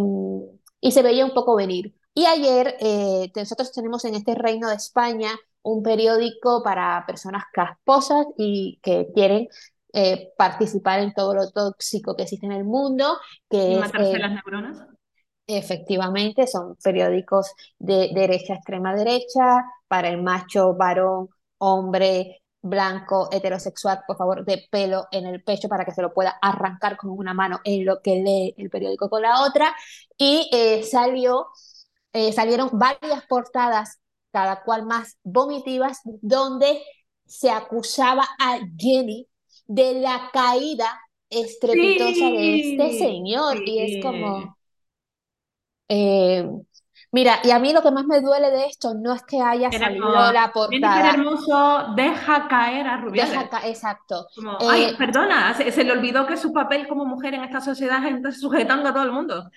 y 0.81 0.93
se 0.93 1.03
veía 1.03 1.25
un 1.25 1.35
poco 1.35 1.57
venir. 1.57 1.95
Y 2.15 2.27
ayer 2.27 2.77
eh, 2.81 3.31
nosotros 3.35 3.73
tenemos 3.73 4.05
en 4.05 4.15
este 4.15 4.35
reino 4.35 4.69
de 4.69 4.75
España 4.75 5.31
un 5.63 5.83
periódico 5.83 6.63
para 6.63 7.05
personas 7.07 7.45
casposas 7.53 8.27
y 8.37 8.81
que 8.83 9.09
quieren 9.15 9.49
eh, 9.95 10.33
participar 10.37 11.01
en 11.01 11.13
todo 11.13 11.35
lo 11.35 11.51
tóxico 11.51 12.17
que 12.17 12.25
existe 12.25 12.47
en 12.47 12.53
el 12.53 12.65
mundo. 12.65 13.19
Que 13.49 13.73
¿Y 13.73 13.77
matarse 13.77 14.13
eh, 14.13 14.19
las 14.19 14.33
neuronas? 14.33 14.87
Efectivamente, 15.47 16.47
son 16.47 16.77
periódicos 16.83 17.53
de 17.79 18.11
derecha, 18.15 18.55
extrema 18.55 18.95
derecha, 18.95 19.65
para 19.89 20.09
el 20.09 20.23
macho, 20.23 20.75
varón, 20.75 21.29
hombre, 21.59 22.42
blanco, 22.63 23.29
heterosexual, 23.33 24.03
por 24.07 24.17
favor, 24.17 24.45
de 24.45 24.67
pelo 24.71 25.09
en 25.11 25.27
el 25.27 25.43
pecho 25.43 25.69
para 25.69 25.85
que 25.85 25.93
se 25.93 26.01
lo 26.01 26.15
pueda 26.15 26.39
arrancar 26.41 26.97
con 26.97 27.11
una 27.11 27.35
mano 27.35 27.61
en 27.65 27.85
lo 27.85 28.01
que 28.01 28.17
lee 28.23 28.55
el 28.57 28.71
periódico 28.71 29.11
con 29.11 29.23
la 29.23 29.43
otra. 29.43 29.75
Y 30.17 30.49
eh, 30.53 30.85
salió, 30.85 31.49
eh, 32.13 32.33
salieron 32.33 32.71
varias 32.73 33.27
portadas, 33.27 33.99
cada 34.31 34.63
cual 34.63 34.87
más 34.87 35.19
vomitivas, 35.25 36.01
donde 36.05 36.83
se 37.27 37.51
acusaba 37.51 38.25
a 38.39 38.61
Jenny 38.79 39.29
de 39.67 39.95
la 39.95 40.31
caída 40.33 41.01
estrepitosa 41.29 42.15
sí, 42.15 42.37
de 42.37 42.61
este 42.61 42.99
señor. 42.99 43.59
Sí. 43.59 43.65
Y 43.67 43.97
es 43.97 44.05
como... 44.05 44.57
Eh, 45.89 46.49
Mira, 47.13 47.41
y 47.45 47.51
a 47.51 47.59
mí 47.59 47.73
lo 47.73 47.83
que 47.83 47.91
más 47.91 48.07
me 48.07 48.21
duele 48.21 48.51
de 48.51 48.67
esto 48.67 48.95
no 48.95 49.13
es 49.15 49.23
que 49.25 49.41
haya 49.41 49.71
Era 49.71 49.87
salido 49.87 50.07
como, 50.07 50.33
la 50.33 50.51
portada. 50.53 51.11
Hermoso 51.11 51.95
deja 51.95 52.49
caer 52.49 52.87
a 52.87 52.97
Rubiales. 52.97 53.33
Deja 53.35 53.51
ca- 53.51 53.69
exacto. 53.69 54.27
Como, 54.35 54.51
Eh, 54.61 54.67
ay, 54.71 54.97
perdona, 54.97 55.55
se, 55.55 55.71
se 55.73 55.85
le 55.85 55.93
olvidó 55.93 56.27
que 56.27 56.37
su 56.39 56.53
papel 56.53 56.89
como 56.89 57.05
mujer 57.05 57.35
en 57.35 57.45
esta 57.45 57.61
sociedad 57.61 58.01
es 58.07 58.41
sujetando 58.41 58.89
a 58.89 58.93
todo 58.95 59.05
el 59.05 59.13
mundo. 59.13 59.51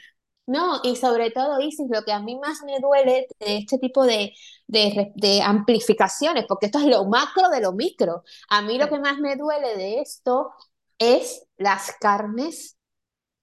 no, 0.47 0.79
y 0.83 0.95
sobre 0.95 1.31
todo, 1.31 1.59
Isis, 1.59 1.87
lo 1.89 2.03
que 2.03 2.11
a 2.11 2.19
mí 2.19 2.37
más 2.39 2.61
me 2.63 2.79
duele 2.79 3.27
de 3.39 3.57
este 3.57 3.79
tipo 3.79 4.03
de, 4.05 4.33
de, 4.67 5.11
de 5.15 5.41
amplificaciones, 5.41 6.45
porque 6.47 6.67
esto 6.67 6.79
es 6.79 6.85
lo 6.85 7.05
macro 7.05 7.49
de 7.49 7.61
lo 7.61 7.73
micro. 7.73 8.23
A 8.49 8.61
mí 8.61 8.77
lo 8.77 8.87
que 8.87 8.99
más 8.99 9.17
me 9.17 9.35
duele 9.37 9.75
de 9.75 10.01
esto 10.01 10.51
es 10.99 11.47
las 11.57 11.93
carnes 11.99 12.77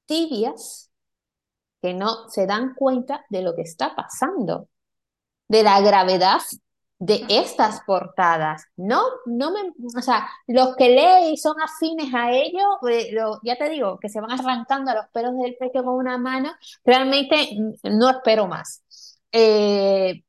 tibias 0.06 0.91
que 1.82 1.94
no 1.94 2.28
se 2.30 2.46
dan 2.46 2.74
cuenta 2.74 3.24
de 3.30 3.42
lo 3.42 3.54
que 3.56 3.62
está 3.62 3.94
pasando, 3.96 4.68
de 5.48 5.62
la 5.62 5.80
gravedad 5.80 6.40
de 6.98 7.24
estas 7.28 7.80
portadas. 7.84 8.64
No, 8.76 9.02
no 9.26 9.50
me, 9.52 9.60
o 9.96 10.00
sea, 10.02 10.28
los 10.46 10.76
que 10.76 10.88
leen 10.90 11.32
y 11.34 11.36
son 11.36 11.60
afines 11.60 12.14
a 12.14 12.30
ello, 12.32 12.60
eh, 12.88 13.10
lo- 13.12 13.40
ya 13.42 13.56
te 13.56 13.68
digo, 13.68 13.98
que 14.00 14.08
se 14.08 14.20
van 14.20 14.30
arrancando 14.32 14.90
a 14.92 14.94
los 14.94 15.06
pelos 15.12 15.36
del 15.38 15.56
pecho 15.56 15.82
con 15.84 15.94
una 15.96 16.16
mano, 16.18 16.52
realmente 16.84 17.56
no 17.84 18.10
espero 18.10 18.46
más. 18.46 18.84
Eh, 19.32 20.22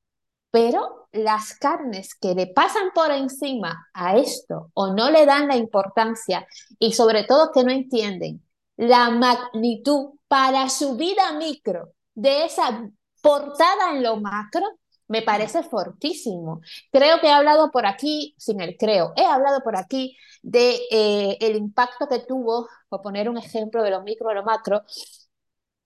pero 0.52 1.08
las 1.12 1.56
carnes 1.58 2.16
que 2.16 2.36
le 2.36 2.48
pasan 2.48 2.92
por 2.94 3.12
encima 3.12 3.88
a 3.94 4.18
esto 4.18 4.72
o 4.74 4.94
no 4.94 5.10
le 5.12 5.26
dan 5.26 5.48
la 5.48 5.56
importancia 5.58 6.48
y 6.80 6.94
sobre 6.94 7.24
todo 7.26 7.52
que 7.52 7.64
no 7.64 7.72
entienden 7.72 8.44
la 8.78 9.10
magnitud 9.10 10.12
para 10.34 10.68
su 10.68 10.96
vida 10.96 11.32
micro 11.34 11.94
de 12.16 12.46
esa 12.46 12.90
portada 13.22 13.92
en 13.92 14.02
lo 14.02 14.16
macro, 14.18 14.66
me 15.08 15.22
parece 15.22 15.62
fortísimo. 15.62 16.62
Creo 16.92 17.22
que 17.22 17.28
he 17.28 17.32
hablado 17.32 17.70
por 17.70 17.86
aquí, 17.86 18.34
sin 18.40 18.60
el 18.60 18.76
creo, 18.76 19.14
he 19.16 19.26
hablado 19.26 19.62
por 19.64 19.78
aquí 19.78 20.18
de 20.42 20.80
eh, 20.90 21.38
el 21.40 21.56
impacto 21.56 22.08
que 22.08 22.18
tuvo, 22.18 22.68
por 22.90 23.04
poner 23.04 23.30
un 23.30 23.38
ejemplo 23.38 23.84
de 23.84 23.92
lo 23.92 24.02
micro 24.02 24.28
a 24.32 24.34
lo 24.34 24.42
macro, 24.42 24.82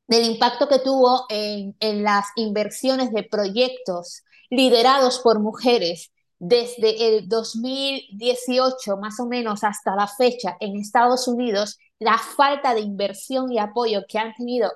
del 0.08 0.24
impacto 0.24 0.70
que 0.70 0.80
tuvo 0.80 1.26
en, 1.28 1.76
en 1.82 2.04
las 2.04 2.28
inversiones 2.38 3.12
de 3.12 3.24
proyectos 3.24 4.24
liderados 4.50 5.20
por 5.20 5.42
mujeres 5.42 6.14
desde 6.40 7.08
el 7.18 7.28
2018 7.28 8.98
más 8.98 9.20
o 9.20 9.26
menos 9.26 9.64
hasta 9.64 9.96
la 9.96 10.08
fecha 10.08 10.58
en 10.60 10.78
Estados 10.78 11.28
Unidos, 11.28 11.78
la 12.00 12.18
falta 12.18 12.74
de 12.74 12.82
inversión 12.82 13.52
y 13.52 13.60
apoyo 13.60 14.04
que 14.08 14.20
han 14.20 14.34
tenido 14.36 14.72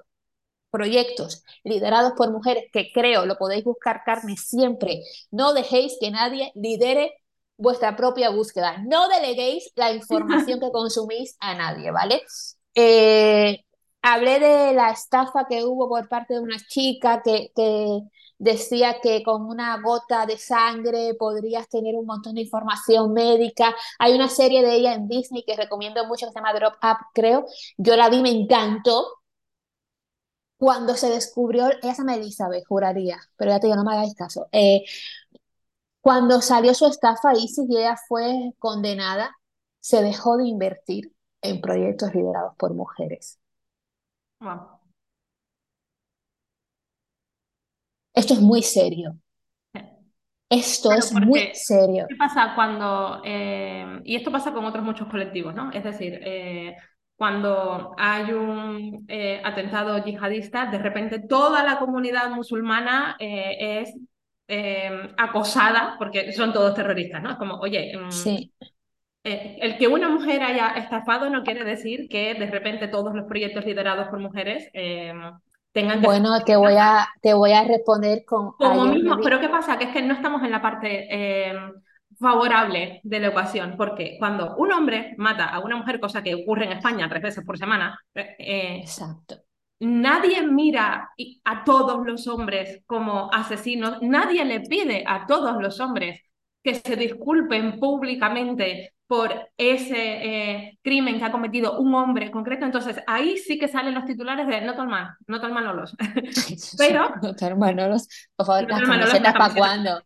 proyectos 0.72 1.44
liderados 1.63 2.13
por 2.18 2.32
mujeres, 2.32 2.65
que 2.72 2.91
creo 2.94 3.25
lo 3.25 3.38
podéis 3.38 3.63
buscar, 3.63 4.01
Carmen, 4.06 4.38
siempre. 4.38 5.03
No 5.30 5.53
dejéis 5.53 5.98
que 6.00 6.12
nadie 6.12 6.51
lidere 6.56 7.13
vuestra 7.58 7.96
propia 7.96 8.30
búsqueda. 8.30 8.77
No 8.88 9.08
deleguéis 9.10 9.72
la 9.75 9.91
información 9.91 10.60
que 10.60 10.72
consumís 10.72 11.36
a 11.39 11.53
nadie, 11.56 11.91
¿vale? 11.91 12.24
Eh, 12.74 13.63
hablé 14.01 14.39
de 14.39 14.74
la 14.74 14.91
estafa 14.91 15.46
que 15.48 15.63
hubo 15.63 15.88
por 15.89 16.08
parte 16.08 16.36
de 16.36 16.39
una 16.39 16.58
chica 16.58 17.22
que, 17.24 17.51
que 17.56 18.00
decía 18.41 19.00
que 19.01 19.21
con 19.21 19.45
una 19.45 19.79
gota 19.81 20.25
de 20.25 20.36
sangre 20.38 21.13
podrías 21.13 21.69
tener 21.69 21.95
un 21.95 22.07
montón 22.07 22.33
de 22.36 22.41
información 22.41 23.13
médica. 23.13 23.75
Hay 24.00 24.13
una 24.15 24.27
serie 24.29 24.63
de 24.63 24.75
ella 24.75 24.93
en 24.93 25.07
Disney 25.07 25.43
que 25.45 25.55
recomiendo 25.55 26.05
mucho 26.07 26.25
que 26.25 26.31
se 26.31 26.39
llama 26.39 26.53
Drop 26.53 26.74
Up, 26.83 26.98
creo. 27.13 27.45
Yo 27.77 27.95
la 27.95 28.10
vi, 28.10 28.21
me 28.21 28.31
encantó. 28.31 29.05
Cuando 30.57 30.95
se 30.95 31.10
descubrió, 31.10 31.67
ella 31.67 31.93
se 31.93 32.01
llama 32.01 32.15
Elizabeth, 32.15 32.65
juraría, 32.67 33.19
pero 33.36 33.51
ya 33.51 33.60
te 33.60 33.67
digo, 33.67 33.75
no 33.77 33.83
me 33.83 33.93
hagáis 33.93 34.15
caso. 34.15 34.48
Eh, 34.51 34.83
cuando 36.01 36.41
salió 36.41 36.74
su 36.74 36.88
estafa, 36.88 37.33
Isis 37.33 37.69
y 37.69 37.77
ella 37.77 37.95
fue 38.07 38.53
condenada, 38.60 39.38
se 39.79 40.01
dejó 40.01 40.38
de 40.38 40.48
invertir 40.48 41.13
en 41.41 41.62
proyectos 41.62 42.13
liderados 42.15 42.55
por 42.57 42.74
mujeres. 42.74 43.39
Wow. 44.39 44.71
Esto 48.13 48.34
es 48.34 48.41
muy 48.41 48.62
serio. 48.62 49.15
Esto 50.50 50.91
es 50.91 51.13
muy 51.13 51.50
serio. 51.53 52.06
¿qué 52.10 52.15
pasa 52.18 52.53
cuando, 52.56 53.22
eh, 53.24 54.01
y 54.03 54.15
esto 54.15 54.32
pasa 54.32 54.51
con 54.51 54.65
otros 54.65 54.84
muchos 54.84 55.08
colectivos, 55.08 55.56
¿no? 55.56 55.72
Es 55.72 55.84
decir, 55.84 56.20
eh, 56.24 56.75
cuando 57.15 57.96
hay 57.98 58.34
un 58.34 59.06
eh, 59.08 59.41
atentado 59.46 60.03
yihadista, 60.03 60.65
de 60.65 60.80
repente 60.80 61.20
toda 61.20 61.63
la 61.63 61.80
comunidad 61.80 62.30
musulmana 62.32 63.15
es 63.20 63.94
eh, 64.50 64.91
acosada, 65.18 65.96
porque 65.98 66.34
son 66.34 66.51
todos 66.51 66.75
terroristas, 66.75 67.24
¿no? 67.24 67.32
Es 67.32 67.38
como, 67.38 67.56
oye, 67.56 67.98
mm, 67.98 68.12
Sí. 68.12 68.51
eh, 69.24 69.58
el 69.62 69.77
que 69.77 69.88
una 69.88 70.10
mujer 70.10 70.44
haya 70.44 70.72
estafado 70.72 71.30
no 71.30 71.44
quiere 71.44 71.63
decir 71.63 72.10
que 72.10 72.34
de 72.34 72.48
repente 72.48 72.89
todos 72.89 73.13
los 73.15 73.25
proyectos 73.25 73.65
liderados 73.65 74.10
por 74.10 74.20
mujeres 74.20 74.70
eh, 74.74 75.13
tengan 75.72 76.01
que 76.01 76.08
Bueno, 76.08 76.44
te 76.44 76.56
voy 76.56 76.75
a, 76.78 77.08
te 77.22 77.34
voy 77.34 77.51
a 77.54 77.63
responder 77.63 78.24
con 78.25 78.51
como 78.54 78.86
mismo, 78.86 79.18
pero 79.24 79.40
¿qué 79.40 79.50
pasa? 79.50 79.78
Que 79.78 79.86
es 79.86 79.92
que 79.92 80.01
no 80.01 80.13
estamos 80.13 80.44
en 80.44 80.51
la 80.51 80.62
parte 80.62 81.08
eh, 81.10 81.54
favorable 82.20 83.00
de 83.04 83.20
la 83.20 83.28
ecuación, 83.28 83.75
porque 83.78 84.18
cuando 84.20 84.56
un 84.58 84.72
hombre 84.72 85.16
mata 85.18 85.46
a 85.46 85.60
una 85.60 85.78
mujer, 85.78 86.00
cosa 86.00 86.22
que 86.22 86.36
ocurre 86.36 86.66
en 86.66 86.74
España 86.74 87.10
tres 87.10 87.22
veces 87.22 87.46
por 87.46 87.58
semana, 87.58 88.00
eh, 88.13 88.36
eh, 88.38 88.78
Exacto. 88.82 89.38
nadie 89.80 90.46
mira 90.46 91.10
a 91.46 91.63
todos 91.63 92.06
los 92.06 92.28
hombres 92.28 92.84
como 92.86 93.30
asesinos, 93.34 93.98
nadie 94.01 94.46
le 94.46 94.62
pide 94.62 95.04
a 95.08 95.25
todos 95.25 95.62
los 95.62 95.80
hombres 95.80 96.22
que 96.63 96.75
se 96.75 96.96
disculpen 96.96 97.80
públicamente 97.80 98.94
por 99.08 99.50
ese 99.58 99.98
eh, 99.98 100.80
crimen 100.82 101.20
que 101.20 101.25
ha 101.25 101.32
cometido 101.34 101.80
un 101.80 101.94
hombre 101.96 102.32
concreto. 102.32 102.63
Entonces, 102.65 103.01
ahí 103.08 103.38
sí 103.38 103.60
que 103.60 103.68
salen 103.68 103.94
los 103.94 104.06
titulares 104.06 104.48
de 104.48 104.62
no 104.62 104.74
Tolman, 104.75 105.10
no 105.27 105.41
Tolman 105.41 105.65
Lolos. 105.65 105.96
Pero, 106.77 107.10
No, 107.22 107.36
tu 107.36 107.46
hermano, 107.46 107.88
los- 107.89 108.08
por 108.36 108.46
favor, 108.46 108.70
no 108.70 108.96
las 108.96 109.34
para 109.34 109.53
cuándo. 109.53 110.01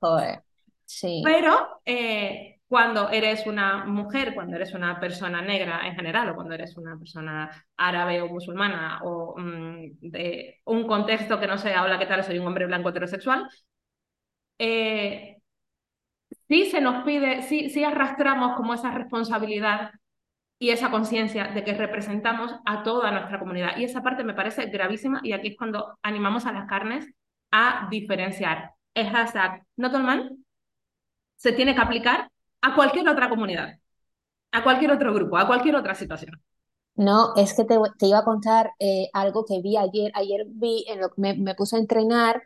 Joder. 0.00 0.42
Sí, 0.84 1.22
Pero 1.24 1.80
eh, 1.84 2.58
cuando 2.68 3.10
eres 3.10 3.46
una 3.46 3.84
mujer, 3.84 4.34
cuando 4.34 4.56
eres 4.56 4.74
una 4.74 4.98
persona 4.98 5.40
negra 5.40 5.86
en 5.86 5.94
general, 5.94 6.30
o 6.30 6.34
cuando 6.34 6.54
eres 6.54 6.76
una 6.76 6.96
persona 6.98 7.50
árabe 7.76 8.22
o 8.22 8.28
musulmana, 8.28 9.00
o 9.04 9.34
mm, 9.38 9.98
de 10.00 10.60
un 10.64 10.86
contexto 10.86 11.38
que 11.38 11.46
no 11.46 11.58
sea, 11.58 11.84
hola, 11.84 11.98
¿qué 11.98 12.06
tal? 12.06 12.24
Soy 12.24 12.38
un 12.38 12.46
hombre 12.46 12.66
blanco 12.66 12.88
heterosexual, 12.88 13.48
eh, 14.58 15.35
sí 16.48 16.66
se 16.66 16.80
nos 16.80 17.04
pide, 17.04 17.42
sí, 17.42 17.70
sí 17.70 17.84
arrastramos 17.84 18.56
como 18.56 18.74
esa 18.74 18.90
responsabilidad 18.90 19.90
y 20.58 20.70
esa 20.70 20.90
conciencia 20.90 21.48
de 21.48 21.64
que 21.64 21.74
representamos 21.74 22.54
a 22.64 22.82
toda 22.82 23.10
nuestra 23.10 23.38
comunidad. 23.38 23.76
Y 23.76 23.84
esa 23.84 24.02
parte 24.02 24.24
me 24.24 24.34
parece 24.34 24.66
gravísima 24.66 25.20
y 25.22 25.32
aquí 25.32 25.48
es 25.48 25.56
cuando 25.56 25.98
animamos 26.02 26.46
a 26.46 26.52
las 26.52 26.66
carnes 26.66 27.06
a 27.50 27.88
diferenciar. 27.90 28.72
El 28.94 29.10
hashtag 29.10 29.62
no 29.76 29.90
Tolman 29.90 30.44
se 31.36 31.52
tiene 31.52 31.74
que 31.74 31.80
aplicar 31.80 32.30
a 32.62 32.74
cualquier 32.74 33.08
otra 33.08 33.28
comunidad, 33.28 33.78
a 34.52 34.62
cualquier 34.62 34.92
otro 34.92 35.12
grupo, 35.12 35.36
a 35.36 35.46
cualquier 35.46 35.76
otra 35.76 35.94
situación. 35.94 36.40
No, 36.94 37.34
es 37.36 37.52
que 37.52 37.64
te, 37.64 37.76
te 37.98 38.06
iba 38.06 38.20
a 38.20 38.24
contar 38.24 38.72
eh, 38.78 39.08
algo 39.12 39.44
que 39.44 39.60
vi 39.60 39.76
ayer. 39.76 40.10
Ayer 40.14 40.46
vi, 40.48 40.86
en 40.88 41.00
lo, 41.00 41.10
me, 41.16 41.34
me 41.34 41.54
puse 41.54 41.76
a 41.76 41.78
entrenar 41.78 42.42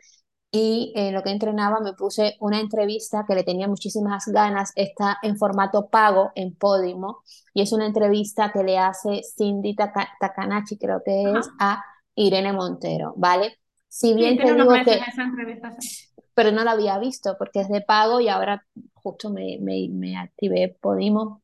y 0.51 0.91
en 0.95 1.13
lo 1.13 1.23
que 1.23 1.31
entrenaba 1.31 1.79
me 1.79 1.93
puse 1.93 2.35
una 2.39 2.59
entrevista 2.59 3.25
que 3.27 3.35
le 3.35 3.43
tenía 3.43 3.67
muchísimas 3.67 4.25
ganas. 4.27 4.71
Está 4.75 5.17
en 5.21 5.37
formato 5.37 5.87
pago 5.89 6.31
en 6.35 6.55
Podimo 6.55 7.23
y 7.53 7.61
es 7.61 7.71
una 7.71 7.85
entrevista 7.85 8.51
que 8.51 8.63
le 8.63 8.77
hace 8.77 9.21
Cindy 9.23 9.75
Taka- 9.75 10.09
Takanashi, 10.19 10.77
creo 10.77 11.01
que 11.03 11.39
es, 11.39 11.47
Ajá. 11.59 11.79
a 11.79 11.85
Irene 12.15 12.53
Montero, 12.53 13.13
¿vale? 13.17 13.57
Si 13.87 14.13
bien 14.13 14.37
te 14.37 14.53
digo 14.53 14.73
que, 14.83 14.93
esa 14.93 15.23
entrevista. 15.23 15.71
sí. 15.79 16.07
pero 16.33 16.51
no 16.51 16.63
la 16.63 16.71
había 16.71 16.97
visto 16.99 17.35
porque 17.37 17.61
es 17.61 17.69
de 17.69 17.81
pago 17.81 18.19
y 18.19 18.27
ahora 18.29 18.65
justo 18.93 19.29
me, 19.29 19.57
me, 19.61 19.87
me 19.89 20.17
activé 20.17 20.77
Podimo 20.81 21.41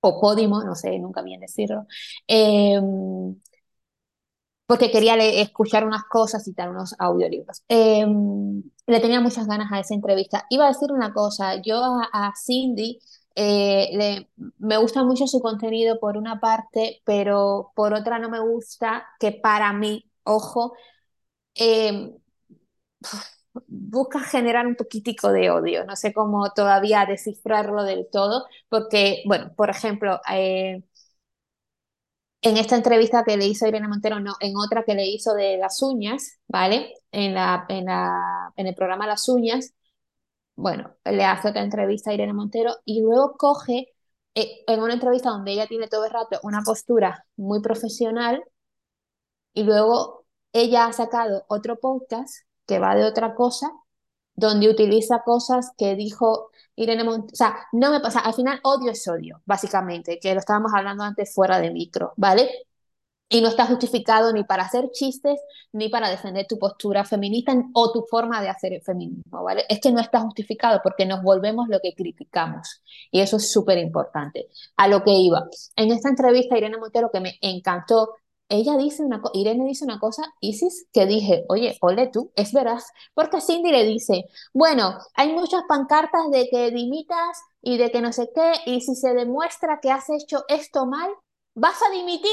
o 0.00 0.20
Podimo, 0.20 0.62
no 0.64 0.74
sé 0.74 0.98
nunca 0.98 1.22
bien 1.22 1.40
decirlo. 1.40 1.86
Eh, 2.28 2.80
porque 4.66 4.90
quería 4.90 5.16
escuchar 5.16 5.86
unas 5.86 6.04
cosas 6.04 6.46
y 6.48 6.54
tal, 6.54 6.70
unos 6.70 6.94
audiolibros. 6.98 7.62
Eh, 7.68 8.06
le 8.86 9.00
tenía 9.00 9.20
muchas 9.20 9.46
ganas 9.46 9.72
a 9.72 9.80
esa 9.80 9.94
entrevista. 9.94 10.46
Iba 10.50 10.66
a 10.66 10.68
decir 10.68 10.92
una 10.92 11.12
cosa, 11.12 11.60
yo 11.62 11.76
a, 12.12 12.32
Cindy 12.36 12.98
eh, 13.34 13.90
le, 13.92 14.30
me 14.58 14.76
gusta 14.78 15.04
mucho 15.04 15.26
su 15.26 15.40
contenido 15.40 15.98
por 16.00 16.16
una 16.16 16.40
parte, 16.40 17.02
pero 17.04 17.72
por 17.74 17.94
otra 17.94 18.18
no 18.18 18.30
me 18.30 18.40
gusta 18.40 19.06
que 19.18 19.32
para 19.32 19.72
mí, 19.72 20.04
ojo, 20.24 20.74
eh, 21.54 22.12
busca 23.66 24.20
generar 24.20 24.66
un 24.66 24.76
poquitico 24.76 25.32
de 25.32 25.50
odio. 25.50 25.84
No 25.84 25.96
sé 25.96 26.12
cómo 26.12 26.50
todavía 26.52 27.06
descifrarlo 27.06 27.84
del 27.84 28.08
todo, 28.10 28.46
porque, 28.68 29.22
bueno, 29.26 29.52
por 29.56 29.70
ejemplo, 29.70 30.20
eh, 30.32 30.82
en 32.44 32.58
esta 32.58 32.76
entrevista 32.76 33.24
que 33.24 33.36
le 33.38 33.46
hizo 33.46 33.66
Irene 33.66 33.88
Montero, 33.88 34.20
no, 34.20 34.34
en 34.40 34.56
otra 34.56 34.84
que 34.84 34.94
le 34.94 35.06
hizo 35.06 35.32
de 35.34 35.56
las 35.56 35.82
uñas, 35.82 36.38
¿vale? 36.46 36.92
En 37.10 37.34
la, 37.34 37.64
en 37.70 37.86
la, 37.86 38.52
en 38.56 38.66
el 38.66 38.74
programa 38.74 39.06
Las 39.06 39.28
uñas, 39.30 39.72
bueno, 40.54 40.94
le 41.04 41.24
hace 41.24 41.48
otra 41.48 41.62
entrevista 41.62 42.10
a 42.10 42.14
Irene 42.14 42.34
Montero 42.34 42.76
y 42.84 43.00
luego 43.00 43.36
coge 43.38 43.94
eh, 44.34 44.62
en 44.66 44.82
una 44.82 44.94
entrevista 44.94 45.30
donde 45.30 45.52
ella 45.52 45.66
tiene 45.66 45.88
todo 45.88 46.04
el 46.04 46.12
rato 46.12 46.38
una 46.42 46.62
postura 46.62 47.26
muy 47.36 47.62
profesional 47.62 48.42
y 49.54 49.62
luego 49.64 50.26
ella 50.52 50.86
ha 50.86 50.92
sacado 50.92 51.44
otro 51.48 51.78
podcast 51.80 52.34
que 52.66 52.78
va 52.78 52.94
de 52.94 53.04
otra 53.04 53.34
cosa, 53.34 53.70
donde 54.34 54.68
utiliza 54.68 55.22
cosas 55.24 55.70
que 55.78 55.94
dijo 55.96 56.50
Irene 56.76 57.04
Montero. 57.04 57.32
O 57.32 57.36
sea, 57.36 57.56
no 57.72 57.90
me 57.90 58.00
pasa, 58.00 58.20
al 58.20 58.34
final 58.34 58.60
odio 58.62 58.90
es 58.92 59.06
odio, 59.08 59.40
básicamente, 59.44 60.18
que 60.20 60.32
lo 60.34 60.40
estábamos 60.40 60.72
hablando 60.74 61.04
antes 61.04 61.34
fuera 61.34 61.58
de 61.60 61.70
micro, 61.70 62.12
¿vale? 62.16 62.50
Y 63.28 63.40
no 63.40 63.48
está 63.48 63.66
justificado 63.66 64.32
ni 64.32 64.44
para 64.44 64.64
hacer 64.64 64.90
chistes, 64.92 65.40
ni 65.72 65.88
para 65.88 66.08
defender 66.08 66.46
tu 66.46 66.58
postura 66.58 67.04
feminista 67.04 67.54
o 67.72 67.90
tu 67.90 68.04
forma 68.08 68.40
de 68.40 68.48
hacer 68.48 68.74
el 68.74 68.82
feminismo, 68.82 69.42
¿vale? 69.42 69.64
Es 69.68 69.80
que 69.80 69.90
no 69.90 70.00
está 70.00 70.20
justificado 70.20 70.80
porque 70.82 71.06
nos 71.06 71.22
volvemos 71.22 71.68
lo 71.68 71.80
que 71.80 71.94
criticamos. 71.94 72.82
Y 73.10 73.20
eso 73.20 73.38
es 73.38 73.50
súper 73.50 73.78
importante. 73.78 74.48
A 74.76 74.88
lo 74.88 75.02
que 75.02 75.12
iba. 75.12 75.48
En 75.74 75.90
esta 75.90 76.10
entrevista, 76.10 76.56
Irene 76.56 76.76
Montero, 76.76 77.10
que 77.10 77.20
me 77.20 77.38
encantó, 77.40 78.14
ella 78.48 78.76
dice 78.76 79.02
una 79.02 79.20
cosa, 79.20 79.32
Irene 79.38 79.66
dice 79.66 79.84
una 79.84 79.98
cosa, 79.98 80.22
Isis, 80.40 80.86
que 80.92 81.06
dije, 81.06 81.44
oye, 81.48 81.76
ole 81.80 82.08
tú, 82.08 82.32
es 82.36 82.52
verdad. 82.52 82.78
Porque 83.14 83.40
Cindy 83.40 83.70
le 83.70 83.84
dice, 83.84 84.26
bueno, 84.52 84.98
hay 85.14 85.32
muchas 85.32 85.62
pancartas 85.68 86.30
de 86.30 86.48
que 86.50 86.70
dimitas 86.70 87.38
y 87.62 87.78
de 87.78 87.90
que 87.90 88.00
no 88.00 88.12
sé 88.12 88.30
qué, 88.34 88.52
y 88.66 88.80
si 88.82 88.94
se 88.94 89.14
demuestra 89.14 89.80
que 89.80 89.90
has 89.90 90.10
hecho 90.10 90.44
esto 90.48 90.86
mal, 90.86 91.10
¿vas 91.54 91.80
a 91.82 91.90
dimitir? 91.90 92.30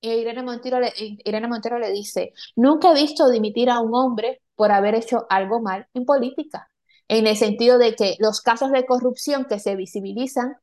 Y 0.00 0.10
Irene 0.10 0.42
Montero, 0.42 0.80
le, 0.80 0.92
Irene 0.96 1.48
Montero 1.48 1.78
le 1.78 1.90
dice, 1.92 2.32
nunca 2.54 2.92
he 2.92 2.94
visto 2.94 3.28
dimitir 3.28 3.70
a 3.70 3.80
un 3.80 3.94
hombre 3.94 4.42
por 4.54 4.70
haber 4.70 4.94
hecho 4.94 5.26
algo 5.30 5.60
mal 5.60 5.86
en 5.94 6.04
política, 6.04 6.70
en 7.08 7.26
el 7.26 7.36
sentido 7.36 7.78
de 7.78 7.94
que 7.96 8.16
los 8.18 8.42
casos 8.42 8.70
de 8.70 8.86
corrupción 8.86 9.46
que 9.46 9.58
se 9.58 9.76
visibilizan 9.76 10.56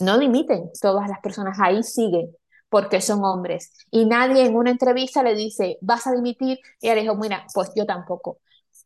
no 0.00 0.18
dimiten, 0.18 0.70
todas 0.80 1.08
las 1.08 1.20
personas 1.20 1.58
ahí 1.60 1.82
siguen 1.82 2.36
porque 2.76 3.00
son 3.00 3.24
hombres. 3.24 3.72
Y 3.90 4.04
nadie 4.04 4.44
en 4.44 4.54
una 4.54 4.70
entrevista 4.70 5.22
le 5.22 5.34
dice, 5.34 5.78
vas 5.80 6.06
a 6.06 6.12
dimitir, 6.12 6.58
y 6.78 6.90
ella 6.90 7.00
dijo, 7.00 7.16
mira, 7.16 7.46
pues 7.54 7.70
yo 7.74 7.86
tampoco. 7.86 8.40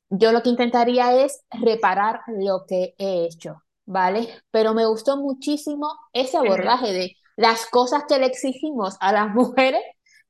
Yo 0.08 0.30
lo 0.30 0.44
que 0.44 0.50
intentaría 0.50 1.24
es 1.24 1.42
reparar 1.50 2.20
lo 2.28 2.66
que 2.68 2.94
he 2.98 3.24
hecho, 3.24 3.64
¿vale? 3.86 4.28
Pero 4.52 4.74
me 4.74 4.86
gustó 4.86 5.16
muchísimo 5.16 5.88
ese 6.12 6.36
abordaje 6.36 6.92
de 6.92 7.16
las 7.34 7.66
cosas 7.66 8.04
que 8.08 8.20
le 8.20 8.26
exigimos 8.26 8.96
a 9.00 9.10
las 9.10 9.28
mujeres, 9.34 9.82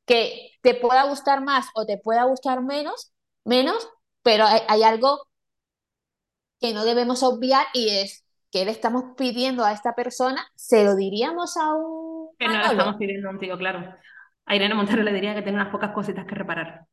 que 0.06 0.52
te 0.62 0.72
pueda 0.72 1.04
gustar 1.04 1.42
más 1.42 1.66
o 1.74 1.84
te 1.84 1.98
pueda 1.98 2.24
gustar 2.24 2.62
menos, 2.62 3.12
menos, 3.44 3.90
pero 4.22 4.46
hay, 4.46 4.62
hay 4.68 4.84
algo 4.84 5.20
que 6.60 6.72
no 6.72 6.86
debemos 6.86 7.22
obviar 7.22 7.66
y 7.74 7.90
es 7.90 8.24
que 8.50 8.64
le 8.64 8.70
estamos 8.70 9.04
pidiendo 9.18 9.66
a 9.66 9.72
esta 9.72 9.94
persona, 9.94 10.46
¿se 10.56 10.82
lo 10.82 10.96
diríamos 10.96 11.58
a 11.58 11.74
un 11.74 12.19
Que 12.40 12.48
no 12.48 12.52
le 12.54 12.58
Manolo? 12.58 12.72
estamos 12.72 12.96
pidiendo 12.96 13.38
tío, 13.38 13.56
claro. 13.58 13.94
A 14.46 14.56
Irene 14.56 14.74
Montero 14.74 15.02
le 15.02 15.12
diría 15.12 15.34
que 15.34 15.42
tiene 15.42 15.58
unas 15.60 15.70
pocas 15.70 15.92
cositas 15.92 16.26
que 16.26 16.34
reparar. 16.34 16.86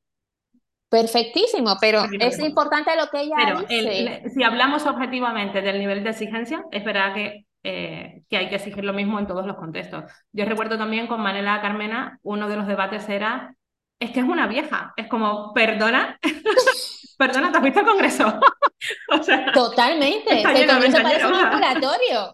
Perfectísimo, 0.89 1.77
pero 1.81 2.05
es 2.19 2.39
importante 2.39 2.95
lo 2.95 3.09
que 3.09 3.21
ella 3.21 3.35
Pero 3.35 3.59
dice. 3.61 4.23
si 4.33 4.43
hablamos 4.43 4.85
objetivamente 4.85 5.61
del 5.61 5.79
nivel 5.79 6.03
de 6.03 6.11
exigencia, 6.11 6.63
es 6.71 6.83
verdad 6.85 7.13
que, 7.13 7.45
eh, 7.63 8.23
que 8.29 8.37
hay 8.37 8.49
que 8.49 8.55
exigir 8.55 8.85
lo 8.85 8.93
mismo 8.93 9.19
en 9.19 9.27
todos 9.27 9.45
los 9.45 9.57
contextos. 9.57 10.05
Yo 10.31 10.45
recuerdo 10.45 10.77
también 10.77 11.07
con 11.07 11.21
Manela 11.21 11.61
Carmena, 11.61 12.19
uno 12.23 12.47
de 12.47 12.55
los 12.55 12.67
debates 12.67 13.09
era, 13.09 13.55
es 13.99 14.11
que 14.11 14.21
es 14.21 14.25
una 14.25 14.47
vieja, 14.47 14.93
es 14.95 15.07
como, 15.07 15.53
perdona, 15.53 16.19
perdona, 17.17 17.51
¿te 17.51 17.57
has 17.57 17.63
visto 17.63 17.79
el 17.81 17.85
Congreso? 17.85 18.39
o 19.09 19.23
sea, 19.23 19.51
Totalmente, 19.51 20.41
el 20.53 20.67
Congreso 20.67 21.01
parece 21.01 21.27
un 21.27 21.33
mensajeros. 21.33 21.43
ambulatorio, 21.43 22.31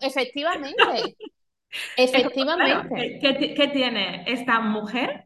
efectivamente, 1.97 2.89
claro. 2.89 3.37
¿qué, 3.39 3.53
qué 3.53 3.67
tiene 3.67 4.23
esta 4.27 4.59
mujer 4.59 5.25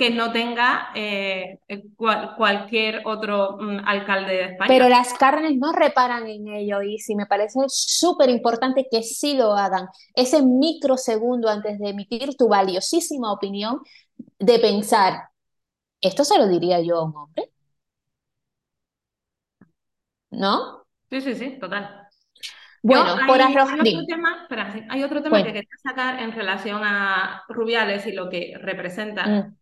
que 0.00 0.08
no 0.08 0.32
tenga 0.32 0.88
eh, 0.94 1.58
cual, 1.94 2.34
cualquier 2.34 3.02
otro 3.04 3.58
mm, 3.60 3.80
alcalde 3.84 4.32
de 4.32 4.44
España. 4.44 4.68
Pero 4.68 4.88
las 4.88 5.12
carnes 5.12 5.58
no 5.58 5.72
reparan 5.72 6.26
en 6.26 6.48
ello 6.48 6.80
y 6.80 6.98
sí 6.98 7.14
me 7.14 7.26
parece 7.26 7.58
súper 7.68 8.30
importante 8.30 8.88
que 8.90 9.02
sí 9.02 9.34
lo 9.36 9.52
hagan. 9.52 9.88
Ese 10.14 10.40
microsegundo 10.40 11.50
antes 11.50 11.78
de 11.78 11.90
emitir 11.90 12.34
tu 12.34 12.48
valiosísima 12.48 13.30
opinión 13.30 13.80
de 14.38 14.58
pensar, 14.58 15.20
¿esto 16.00 16.24
se 16.24 16.38
lo 16.38 16.48
diría 16.48 16.80
yo 16.80 16.96
a 16.96 17.04
un 17.04 17.16
hombre? 17.16 17.52
¿No? 20.30 20.86
Sí, 21.10 21.20
sí, 21.20 21.34
sí, 21.34 21.58
total. 21.60 21.99
Bueno, 22.82 23.04
Yo, 23.06 23.26
por 23.26 23.40
hay, 23.40 23.42
arroz, 23.42 23.70
hay 23.72 23.80
otro 23.80 24.04
tema, 24.06 24.42
espera, 24.42 24.86
hay 24.88 25.02
otro 25.04 25.22
tema 25.22 25.42
que 25.42 25.52
cuenta. 25.52 25.52
quería 25.52 25.76
sacar 25.82 26.20
en 26.22 26.32
relación 26.32 26.82
a 26.84 27.42
Rubiales 27.48 28.06
y 28.06 28.12
lo 28.12 28.28
que 28.30 28.54
representa. 28.60 29.26
Mm, 29.26 29.56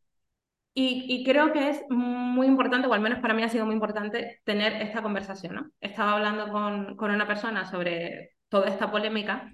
Y, 0.75 1.07
y 1.09 1.25
creo 1.25 1.53
que 1.53 1.71
es 1.71 1.83
muy 1.91 2.47
importante, 2.47 2.87
o 2.89 2.95
al 2.95 3.01
menos 3.01 3.19
para 3.21 3.35
mí 3.35 3.43
ha 3.43 3.49
sido 3.49 3.67
muy 3.67 3.75
importante, 3.75 4.41
tener 4.45 4.81
esta 4.83 5.03
conversación, 5.03 5.55
¿no? 5.57 5.71
Estaba 5.81 6.13
hablando 6.15 6.51
con, 6.53 6.97
con 6.97 7.11
una 7.11 7.27
persona 7.27 7.65
sobre 7.67 8.37
toda 8.49 8.69
esta 8.69 8.91
polémica 8.91 9.53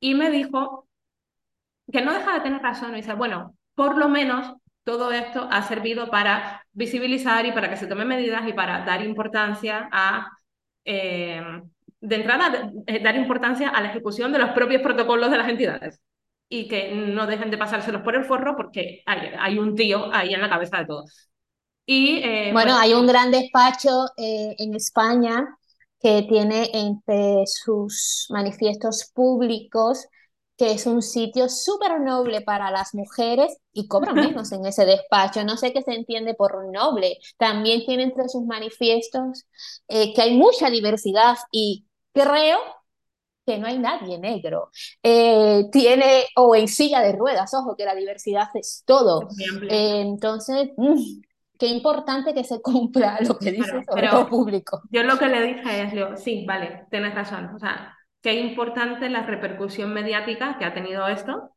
y 0.00 0.14
me 0.14 0.30
dijo 0.30 0.88
que 1.92 2.02
no 2.02 2.12
deja 2.14 2.34
de 2.34 2.40
tener 2.40 2.62
razón. 2.62 2.92
Y 2.92 2.96
dice, 2.96 3.14
bueno, 3.14 3.56
por 3.74 3.96
lo 3.98 4.08
menos 4.08 4.54
todo 4.84 5.12
esto 5.12 5.48
ha 5.50 5.62
servido 5.62 6.10
para 6.10 6.64
visibilizar 6.72 7.46
y 7.46 7.52
para 7.52 7.70
que 7.70 7.76
se 7.76 7.86
tomen 7.86 8.08
medidas 8.08 8.46
y 8.48 8.52
para 8.52 8.84
dar 8.84 9.02
importancia 9.04 9.88
a, 9.92 10.28
eh, 10.84 11.42
de 12.02 12.16
entrada, 12.16 12.70
eh, 12.86 13.02
dar 13.02 13.16
importancia 13.16 13.70
a 13.70 13.80
la 13.80 13.90
ejecución 13.90 14.32
de 14.32 14.38
los 14.40 14.50
propios 14.50 14.82
protocolos 14.82 15.30
de 15.30 15.38
las 15.38 15.48
entidades 15.48 16.00
y 16.48 16.68
que 16.68 16.92
no 16.92 17.26
dejen 17.26 17.50
de 17.50 17.56
pasárselos 17.56 18.02
por 18.02 18.14
el 18.14 18.24
forro 18.24 18.56
porque 18.56 19.02
hay, 19.06 19.30
hay 19.38 19.58
un 19.58 19.74
tío 19.74 20.12
ahí 20.12 20.34
en 20.34 20.40
la 20.42 20.50
cabeza 20.50 20.78
de 20.78 20.86
todo. 20.86 21.04
Y 21.86 22.18
eh, 22.18 22.50
Bueno, 22.52 22.72
pues 22.72 22.82
hay 22.82 22.94
un 22.94 23.06
gran 23.06 23.30
despacho 23.30 24.06
eh, 24.16 24.54
en 24.58 24.74
España 24.74 25.56
que 26.00 26.26
tiene 26.28 26.68
entre 26.74 27.44
sus 27.46 28.26
manifiestos 28.30 29.10
públicos 29.14 30.06
que 30.56 30.72
es 30.72 30.86
un 30.86 31.02
sitio 31.02 31.48
súper 31.48 32.00
noble 32.00 32.40
para 32.42 32.70
las 32.70 32.94
mujeres 32.94 33.56
y 33.72 33.88
cobran 33.88 34.14
menos 34.36 34.52
en 34.52 34.64
ese 34.66 34.84
despacho. 34.84 35.44
No 35.44 35.56
sé 35.56 35.72
qué 35.72 35.82
se 35.82 35.92
entiende 35.92 36.34
por 36.34 36.70
noble. 36.72 37.18
También 37.38 37.84
tiene 37.86 38.04
entre 38.04 38.28
sus 38.28 38.44
manifiestos 38.44 39.44
eh, 39.88 40.12
que 40.14 40.22
hay 40.22 40.36
mucha 40.36 40.70
diversidad 40.70 41.36
y 41.50 41.86
creo 42.12 42.58
que 43.46 43.58
no 43.58 43.66
hay 43.66 43.78
nadie 43.78 44.18
negro. 44.18 44.70
Eh, 45.02 45.64
tiene, 45.72 46.26
o 46.36 46.54
en 46.54 46.68
silla 46.68 47.00
de 47.00 47.12
ruedas, 47.12 47.52
ojo, 47.54 47.76
que 47.76 47.84
la 47.84 47.94
diversidad 47.94 48.48
es 48.54 48.82
todo. 48.86 49.28
Eh, 49.68 50.00
entonces, 50.00 50.70
mm, 50.76 51.20
qué 51.58 51.66
importante 51.66 52.34
que 52.34 52.44
se 52.44 52.60
cumpla 52.62 53.18
lo 53.22 53.38
que 53.38 53.52
dice 53.52 53.82
Claro, 53.84 53.84
sobre 53.88 54.08
todo 54.08 54.28
público. 54.28 54.82
yo 54.90 55.02
lo 55.02 55.18
que 55.18 55.28
le 55.28 55.42
dije 55.42 55.82
es, 55.82 55.92
Leo, 55.94 56.16
sí, 56.16 56.44
vale, 56.46 56.86
tienes 56.90 57.14
razón. 57.14 57.54
O 57.54 57.58
sea, 57.58 57.96
qué 58.20 58.34
importante 58.34 59.08
la 59.08 59.22
repercusión 59.24 59.92
mediática 59.92 60.56
que 60.58 60.64
ha 60.64 60.74
tenido 60.74 61.06
esto 61.08 61.56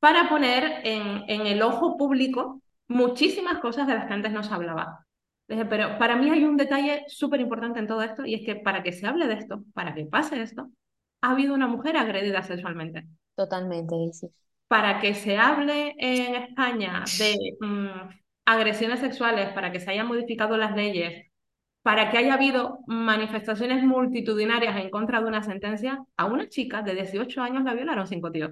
para 0.00 0.28
poner 0.28 0.82
en, 0.84 1.24
en 1.28 1.46
el 1.46 1.62
ojo 1.62 1.96
público 1.96 2.62
muchísimas 2.88 3.58
cosas 3.60 3.86
de 3.88 3.94
las 3.94 4.06
que 4.06 4.14
antes 4.14 4.32
no 4.32 4.42
se 4.44 4.54
hablaba. 4.54 5.05
Dije, 5.48 5.64
pero 5.64 5.96
para 5.98 6.16
mí 6.16 6.28
hay 6.30 6.44
un 6.44 6.56
detalle 6.56 7.04
súper 7.06 7.40
importante 7.40 7.78
en 7.78 7.86
todo 7.86 8.02
esto 8.02 8.24
y 8.24 8.34
es 8.34 8.44
que 8.44 8.56
para 8.56 8.82
que 8.82 8.92
se 8.92 9.06
hable 9.06 9.28
de 9.28 9.34
esto, 9.34 9.62
para 9.74 9.94
que 9.94 10.04
pase 10.04 10.42
esto, 10.42 10.70
ha 11.20 11.30
habido 11.30 11.54
una 11.54 11.68
mujer 11.68 11.96
agredida 11.96 12.42
sexualmente. 12.42 13.06
Totalmente, 13.36 13.94
Isis. 13.96 14.30
Para 14.66 15.00
que 15.00 15.14
se 15.14 15.38
hable 15.38 15.94
en 15.98 16.34
España 16.34 17.04
de 17.18 17.56
mm, 17.60 18.08
agresiones 18.44 18.98
sexuales, 18.98 19.50
para 19.50 19.70
que 19.70 19.78
se 19.78 19.90
hayan 19.90 20.08
modificado 20.08 20.56
las 20.56 20.74
leyes, 20.74 21.30
para 21.82 22.10
que 22.10 22.18
haya 22.18 22.34
habido 22.34 22.80
manifestaciones 22.88 23.84
multitudinarias 23.84 24.76
en 24.76 24.90
contra 24.90 25.20
de 25.20 25.26
una 25.26 25.44
sentencia, 25.44 26.04
a 26.16 26.24
una 26.24 26.48
chica 26.48 26.82
de 26.82 26.94
18 26.96 27.40
años 27.40 27.62
la 27.62 27.74
violaron 27.74 28.08
cinco 28.08 28.32
tíos. 28.32 28.50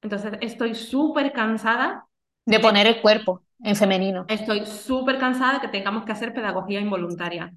Entonces, 0.00 0.32
estoy 0.40 0.74
súper 0.74 1.32
cansada 1.32 2.06
de 2.46 2.60
poner 2.60 2.86
el 2.86 3.02
cuerpo 3.02 3.45
en 3.60 3.76
femenino. 3.76 4.26
Estoy 4.28 4.66
súper 4.66 5.18
cansada 5.18 5.54
de 5.54 5.60
que 5.60 5.68
tengamos 5.68 6.04
que 6.04 6.12
hacer 6.12 6.34
pedagogía 6.34 6.80
involuntaria. 6.80 7.52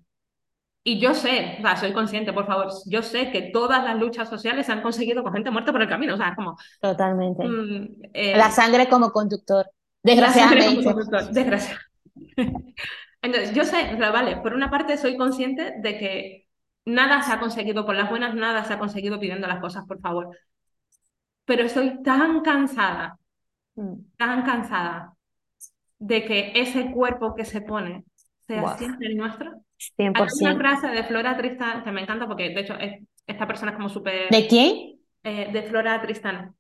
Y 0.84 1.00
yo 1.00 1.14
sé, 1.16 1.58
o 1.60 1.62
sea, 1.64 1.78
soy 1.78 1.94
consciente, 1.94 2.34
por 2.34 2.48
favor, 2.48 2.70
yo 2.88 3.04
sé 3.04 3.32
que 3.32 3.44
todas 3.54 3.84
las 3.84 4.00
luchas 4.00 4.30
sociales 4.30 4.66
se 4.66 4.72
han 4.74 4.82
conseguido 4.82 5.24
con 5.24 5.34
gente 5.34 5.52
muerta 5.52 5.72
por 5.74 5.82
el 5.82 5.90
camino. 5.90 6.16
O 6.16 6.18
sea, 6.18 6.36
como 6.36 6.58
Totalmente. 6.82 7.44
mm, 7.44 7.88
La 8.34 8.50
eh, 8.50 8.52
sangre 8.52 8.90
como 8.90 9.12
conductor, 9.12 9.68
la 10.18 10.34
sangre 10.34 10.66
como 10.66 10.84
desgraciadamente. 10.84 10.84
conductor, 10.84 11.30
desgracia. 11.32 11.80
Entonces, 13.22 13.54
yo 13.54 13.66
sé, 13.66 13.94
o 13.96 13.98
sea, 13.98 14.12
vale, 14.12 14.38
por 14.38 14.54
una 14.54 14.70
parte 14.70 14.98
soy 14.98 15.18
consciente 15.18 15.74
de 15.82 15.98
que 15.98 16.48
nada 16.86 17.22
se 17.22 17.34
ha 17.34 17.40
conseguido 17.40 17.86
por 17.86 17.96
las 17.96 18.10
buenas, 18.10 18.36
nada 18.36 18.64
se 18.66 18.74
ha 18.74 18.80
conseguido 18.80 19.20
pidiendo 19.20 19.48
las 19.48 19.60
cosas, 19.60 19.86
por 19.88 20.00
favor. 20.02 20.30
Pero 21.46 21.64
estoy 21.64 22.02
tan 22.04 22.42
cansada, 22.42 23.18
Mm, 23.78 24.06
tan 24.18 24.44
cansada 24.44 25.16
de 26.00 26.26
que 26.26 26.54
ese 26.56 26.92
cuerpo 26.92 27.36
que 27.36 27.46
se 27.46 27.62
pone 27.62 28.04
sea 28.48 28.66
Wow, 28.66 28.78
siempre 28.78 29.08
el 29.10 29.18
nuestro. 29.18 29.52
Hay 30.14 30.26
una 30.42 30.56
100%. 30.56 30.58
frase 30.58 30.88
de 30.90 31.04
Flora 31.06 31.38
Tristán 31.38 31.84
que 31.84 31.92
me 31.92 32.02
encanta 32.02 32.28
porque, 32.28 32.50
de 32.50 32.62
hecho, 32.62 32.76
es- 32.80 33.04
esta 33.28 33.48
persona 33.48 33.72
es 33.72 33.78
como 33.78 33.90
súper... 33.90 34.34
¿De 34.34 34.48
quién? 34.48 35.00
eh, 35.24 35.52
de 35.54 35.64
Flora 35.64 36.02
Tristán. 36.02 36.56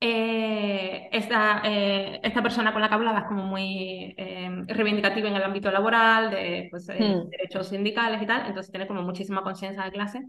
Eh, 0.00 1.08
esta, 1.12 1.60
eh, 1.64 2.20
esta 2.22 2.40
persona 2.42 2.72
con 2.72 2.80
la 2.80 2.88
que 2.88 2.94
hablaba 2.94 3.18
es 3.20 3.24
como 3.26 3.42
muy 3.44 4.14
eh, 4.16 4.48
reivindicativa 4.68 5.28
en 5.28 5.34
el 5.36 5.42
ámbito 5.42 5.70
laboral, 5.72 6.30
de 6.30 6.68
pues, 6.70 6.88
eh, 6.90 7.16
Mm, 7.16 7.32
derechos 7.32 7.68
sindicales 7.68 8.22
y 8.22 8.26
tal, 8.26 8.46
entonces 8.46 8.70
tiene 8.70 8.86
como 8.86 9.02
muchísima 9.02 9.42
conciencia 9.42 9.82
de 9.84 9.90
clase. 9.92 10.20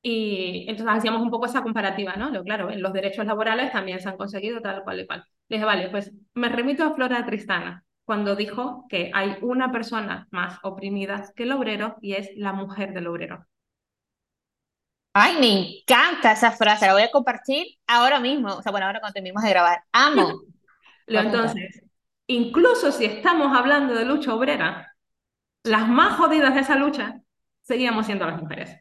Y 0.00 0.66
entonces 0.68 0.96
hacíamos 0.96 1.22
un 1.22 1.30
poco 1.30 1.46
esa 1.46 1.62
comparativa, 1.62 2.14
¿no? 2.14 2.30
Lo, 2.30 2.44
claro, 2.44 2.70
en 2.70 2.82
los 2.82 2.92
derechos 2.92 3.26
laborales 3.26 3.72
también 3.72 4.00
se 4.00 4.08
han 4.08 4.16
conseguido 4.16 4.60
tal 4.60 4.84
cual 4.84 5.00
y 5.00 5.06
cual. 5.06 5.24
Le 5.48 5.56
dije, 5.56 5.64
vale, 5.64 5.88
pues 5.90 6.12
me 6.34 6.48
remito 6.48 6.84
a 6.84 6.94
Flora 6.94 7.26
Tristana, 7.26 7.84
cuando 8.08 8.36
dijo 8.36 8.86
que 8.88 9.10
hay 9.12 9.36
una 9.42 9.70
persona 9.70 10.28
más 10.30 10.58
oprimida 10.62 11.30
que 11.36 11.42
el 11.42 11.52
obrero 11.52 11.96
y 12.00 12.14
es 12.14 12.30
la 12.36 12.54
mujer 12.54 12.94
del 12.94 13.06
obrero. 13.06 13.44
Ay, 15.12 15.36
me 15.38 15.80
encanta 15.80 16.32
esa 16.32 16.52
frase, 16.52 16.86
la 16.86 16.94
voy 16.94 17.02
a 17.02 17.10
compartir 17.10 17.66
ahora 17.86 18.18
mismo. 18.18 18.54
O 18.54 18.62
sea, 18.62 18.72
bueno, 18.72 18.86
ahora 18.86 19.00
cuando 19.00 19.12
terminemos 19.12 19.42
de 19.42 19.50
grabar. 19.50 19.82
Amo. 19.92 20.40
Entonces, 21.06 21.82
incluso 22.28 22.92
si 22.92 23.04
estamos 23.04 23.54
hablando 23.54 23.94
de 23.94 24.04
lucha 24.04 24.34
obrera, 24.34 24.94
las 25.62 25.86
más 25.86 26.16
jodidas 26.16 26.54
de 26.54 26.60
esa 26.60 26.76
lucha 26.76 27.20
seguíamos 27.60 28.06
siendo 28.06 28.26
las 28.26 28.40
mujeres. 28.40 28.74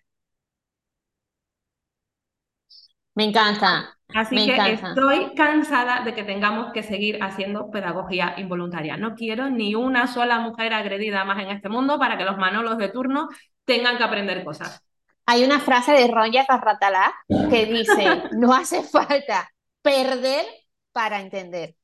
Me 3.18 3.24
encanta, 3.26 3.98
Así 4.14 4.36
me 4.36 4.46
que 4.46 4.54
encanta. 4.54 4.90
estoy 4.90 5.34
cansada 5.36 6.02
de 6.06 6.14
que 6.16 6.24
tengamos 6.24 6.72
que 6.72 6.84
seguir 6.84 7.20
haciendo 7.24 7.72
pedagogía 7.72 8.36
involuntaria. 8.38 8.96
No 8.98 9.16
quiero 9.16 9.50
ni 9.50 9.76
una 9.76 10.08
sola 10.08 10.40
mujer 10.40 10.74
agredida 10.74 11.26
más 11.26 11.40
en 11.44 11.50
este 11.50 11.68
mundo 11.70 12.00
para 12.00 12.18
que 12.18 12.26
los 12.26 12.38
manolos 12.38 12.78
de 12.78 12.90
turno 12.90 13.28
tengan 13.66 13.98
que 13.98 14.04
aprender 14.04 14.44
cosas. 14.46 14.84
Hay 15.26 15.44
una 15.44 15.60
frase 15.60 15.92
de 15.94 16.08
Ronya 16.08 16.46
Carratalá 16.46 17.14
que 17.50 17.66
dice, 17.66 18.06
no 18.34 18.54
hace 18.54 18.84
falta 18.84 19.50
perder 19.82 20.46
para 20.94 21.20
entender. 21.20 21.76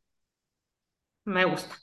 Me 1.26 1.43
gusta. 1.46 1.76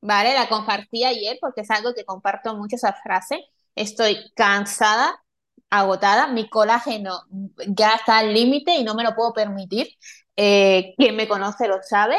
¿Vale? 0.00 0.34
La 0.34 0.48
compartí 0.48 1.04
ayer 1.04 1.38
porque 1.40 1.62
es 1.62 1.70
algo 1.70 1.94
que 1.94 2.04
comparto 2.04 2.56
mucho 2.56 2.76
esa 2.76 2.92
frase. 2.92 3.44
Estoy 3.74 4.16
cansada, 4.34 5.22
agotada, 5.70 6.28
mi 6.28 6.48
colágeno 6.48 7.20
ya 7.68 7.94
está 7.96 8.18
al 8.18 8.32
límite 8.34 8.74
y 8.76 8.84
no 8.84 8.94
me 8.94 9.04
lo 9.04 9.14
puedo 9.14 9.32
permitir. 9.32 9.88
Eh, 10.36 10.94
quien 10.96 11.16
me 11.16 11.28
conoce 11.28 11.68
lo 11.68 11.82
sabe, 11.82 12.16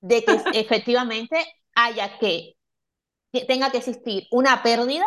de 0.00 0.24
que 0.24 0.46
efectivamente 0.54 1.36
haya 1.74 2.18
que, 2.18 2.54
que 3.32 3.44
tenga 3.46 3.70
que 3.70 3.78
existir 3.78 4.26
una 4.30 4.62
pérdida, 4.62 5.04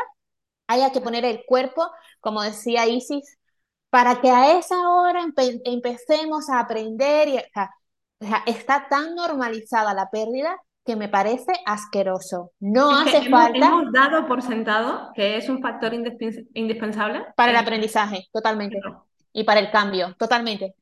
haya 0.68 0.92
que 0.92 1.02
poner 1.02 1.26
el 1.26 1.44
cuerpo, 1.46 1.90
como 2.22 2.42
decía 2.44 2.88
Isis, 2.88 3.38
para 3.90 4.22
que 4.22 4.30
a 4.32 4.58
esa 4.60 4.90
hora 4.90 5.24
empe- 5.24 5.62
empecemos 5.66 6.50
a 6.50 6.60
aprender. 6.62 7.30
Y, 7.30 7.38
o 7.40 7.42
sea, 8.28 8.44
está 8.48 8.88
tan 8.90 9.16
normalizada 9.16 9.94
la 9.94 10.10
pérdida 10.12 10.58
que 10.88 10.96
me 10.96 11.10
parece 11.10 11.52
asqueroso. 11.68 12.54
No 12.60 13.00
Es 13.02 13.08
hace 13.14 13.28
hemos, 13.28 13.40
falta 13.42 13.68
hemos 13.68 13.92
dado 13.92 14.26
por 14.28 14.42
sentado 14.42 15.12
que 15.14 15.38
es 15.38 15.48
un 15.50 15.62
factor 15.62 15.94
indispens- 15.94 16.48
indispensable. 16.56 17.26
para 17.36 17.52
el 17.52 17.58
en- 17.58 17.64
aprendizaje, 17.64 18.28
totalmente. 18.34 18.80
no. 18.84 19.06
Y 19.34 19.44
para 19.44 19.60
el 19.60 19.70
cambio, 19.70 20.16
totalmente. 20.18 20.74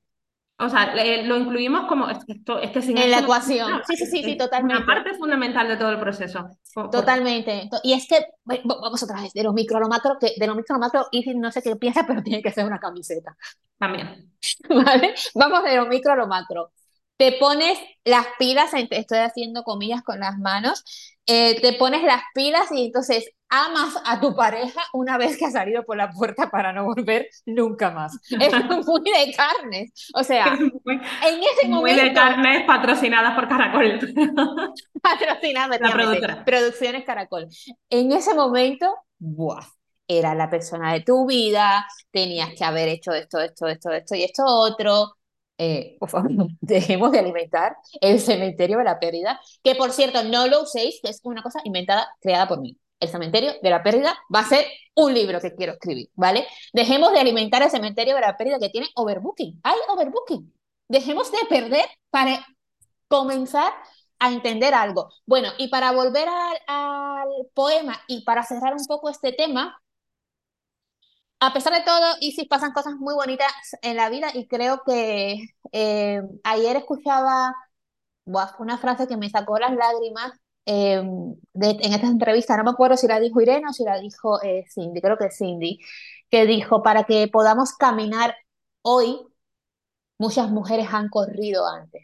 O 0.57 0.69
sea, 0.69 0.95
lo 1.23 1.35
incluimos 1.35 1.85
como, 1.85 2.07
esto- 2.09 2.59
es 2.59 2.71
que 2.71 2.81
sin 2.81 2.97
En 2.97 3.11
la 3.11 3.17
no 3.17 3.23
ecuación. 3.23 3.67
funciona. 3.67 3.83
Sí, 3.85 3.97
sí, 3.97 4.05
sí, 4.05 4.11
sí, 4.23 4.29
Es 4.31 4.35
una 4.37 4.45
totalmente. 4.45 4.83
parte 4.85 5.13
fundamental 5.15 5.67
de 5.67 5.75
todo 5.75 5.89
el 5.89 5.99
proceso. 5.99 6.47
Por- 6.73 6.89
Totalmente. 6.91 7.67
To- 7.69 7.79
Y 7.83 7.91
es 7.91 8.07
que, 8.07 8.25
vamos 8.63 9.03
otra 9.03 9.19
vez, 9.21 9.33
de 9.33 9.43
lo 9.43 9.51
micro 9.51 9.75
a 9.75 9.81
lo 9.81 9.89
macro, 9.89 10.15
que 10.17 10.31
de 10.37 10.47
lo 10.47 10.55
micro 10.55 10.75
a 10.75 10.77
lo 10.77 10.85
macro, 10.85 11.07
Isis 11.11 11.35
no 11.35 11.51
sé 11.51 11.61
qué 11.61 11.75
piensa, 11.75 12.05
pero 12.07 12.23
tiene 12.23 12.41
que 12.41 12.51
ser 12.51 12.65
una 12.65 12.79
camiseta. 12.79 13.35
también. 13.77 14.31
¿Vale? 14.69 15.13
Vamos 15.33 15.63
de 15.65 15.75
lo 15.75 15.87
micro 15.87 16.13
a 16.13 16.15
lo 16.15 16.27
macro. 16.27 16.71
Te 17.17 17.33
pones 17.33 17.79
las 18.03 18.25
pilas, 18.37 18.71
estoy 18.73 19.19
haciendo 19.19 19.63
comillas 19.63 20.03
con 20.03 20.19
las 20.19 20.37
manos, 20.37 20.83
eh, 21.25 21.59
te 21.61 21.73
pones 21.73 22.03
las 22.03 22.21
pilas 22.33 22.71
y 22.71 22.85
entonces 22.85 23.29
amas 23.49 23.95
a 24.05 24.19
tu 24.19 24.35
pareja 24.35 24.81
una 24.93 25.17
vez 25.17 25.37
que 25.37 25.45
ha 25.45 25.51
salido 25.51 25.83
por 25.83 25.97
la 25.97 26.11
puerta 26.11 26.49
para 26.49 26.73
no 26.73 26.85
volver 26.85 27.27
nunca 27.45 27.91
más. 27.91 28.17
Es 28.29 28.51
muy 28.87 29.01
de 29.03 29.33
carnes. 29.35 29.91
O 30.13 30.23
sea, 30.23 30.55
en 30.55 31.41
ese 31.43 31.67
momento. 31.67 31.81
Muy 31.81 31.93
de 31.93 32.13
carnes 32.13 32.63
patrocinadas 32.65 33.35
por 33.35 33.47
Caracol. 33.47 33.99
patrocinadas, 35.01 35.79
la 35.79 35.91
productora. 35.91 36.45
Producciones 36.45 37.05
Caracol. 37.05 37.47
En 37.89 38.11
ese 38.11 38.33
momento, 38.33 38.93
¡buah! 39.17 39.65
Era 40.07 40.35
la 40.35 40.51
persona 40.51 40.93
de 40.93 41.01
tu 41.01 41.25
vida, 41.25 41.87
tenías 42.11 42.49
que 42.55 42.63
haber 42.63 42.89
hecho 42.89 43.11
esto, 43.11 43.39
esto, 43.39 43.67
esto, 43.67 43.89
esto 43.89 44.13
y 44.13 44.23
esto 44.23 44.43
otro 44.45 45.14
eh, 45.57 45.97
por 45.99 46.09
favor, 46.09 46.31
dejemos 46.61 47.11
de 47.11 47.19
alimentar 47.19 47.77
el 48.01 48.19
cementerio 48.19 48.77
de 48.77 48.83
la 48.83 48.99
pérdida, 48.99 49.39
que 49.63 49.75
por 49.75 49.91
cierto, 49.91 50.23
no 50.23 50.47
lo 50.47 50.63
uséis, 50.63 50.99
que 51.01 51.09
es 51.09 51.19
una 51.23 51.41
cosa 51.43 51.59
inventada, 51.63 52.07
creada 52.21 52.47
por 52.47 52.61
mí. 52.61 52.77
El 52.99 53.09
cementerio 53.09 53.53
de 53.61 53.69
la 53.69 53.83
pérdida 53.83 54.17
va 54.33 54.39
a 54.39 54.49
ser 54.49 54.65
un 54.95 55.13
libro 55.13 55.39
que 55.41 55.53
quiero 55.53 55.73
escribir, 55.73 56.09
¿vale? 56.15 56.47
Dejemos 56.73 57.11
de 57.11 57.19
alimentar 57.19 57.61
el 57.61 57.69
cementerio 57.69 58.15
de 58.15 58.21
la 58.21 58.37
pérdida 58.37 58.57
que 58.59 58.69
tiene 58.69 58.87
overbooking. 58.95 59.59
Hay 59.63 59.75
overbooking. 59.89 60.53
Dejemos 60.87 61.31
de 61.31 61.39
perder 61.49 61.85
para 62.09 62.45
comenzar 63.07 63.73
a 64.19 64.31
entender 64.31 64.73
algo. 64.73 65.09
Bueno, 65.25 65.49
y 65.57 65.67
para 65.67 65.91
volver 65.91 66.27
al, 66.27 66.57
al 66.67 67.27
poema 67.53 68.01
y 68.07 68.23
para 68.23 68.43
cerrar 68.43 68.73
un 68.73 68.85
poco 68.85 69.09
este 69.09 69.33
tema, 69.33 69.77
a 71.45 71.53
pesar 71.53 71.73
de 71.73 71.83
todo, 71.83 72.15
Isis 72.21 72.47
pasan 72.47 72.73
cosas 72.73 72.95
muy 72.95 73.13
bonitas 73.13 73.51
en 73.81 73.97
la 73.97 74.09
vida 74.09 74.29
y 74.33 74.47
creo 74.47 74.81
que 74.85 75.45
eh, 75.71 76.21
ayer 76.43 76.77
escuchaba 76.77 77.55
una 78.25 78.77
frase 78.79 79.07
que 79.07 79.17
me 79.17 79.29
sacó 79.29 79.59
las 79.59 79.75
lágrimas 79.75 80.33
eh, 80.65 80.95
en 80.95 81.93
esta 81.93 82.07
entrevista, 82.07 82.57
no 82.57 82.63
me 82.63 82.71
acuerdo 82.71 82.97
si 82.97 83.07
la 83.07 83.19
dijo 83.19 83.41
Irene 83.41 83.69
o 83.69 83.73
si 83.73 83.83
la 83.83 83.99
dijo 83.99 84.41
eh, 84.41 84.65
Cindy, 84.73 84.99
creo 85.01 85.17
que 85.17 85.29
Cindy, 85.29 85.79
que 86.29 86.45
dijo, 86.45 86.81
para 86.81 87.03
que 87.03 87.27
podamos 87.27 87.73
caminar 87.73 88.35
hoy, 88.81 89.19
muchas 90.17 90.49
mujeres 90.51 90.87
han 90.91 91.09
corrido 91.09 91.67
antes. 91.67 92.03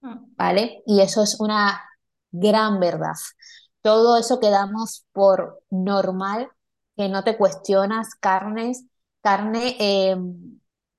Mm. 0.00 0.34
¿Vale? 0.36 0.82
Y 0.86 1.00
eso 1.00 1.22
es 1.22 1.38
una 1.40 1.80
gran 2.32 2.80
verdad. 2.80 3.14
Todo 3.82 4.16
eso 4.18 4.40
que 4.40 4.50
damos 4.50 5.06
por 5.12 5.62
normal 5.70 6.50
que 7.00 7.08
no 7.08 7.24
te 7.24 7.38
cuestionas, 7.38 8.14
carnes, 8.14 8.84
carne 9.22 9.74
eh, 9.80 10.14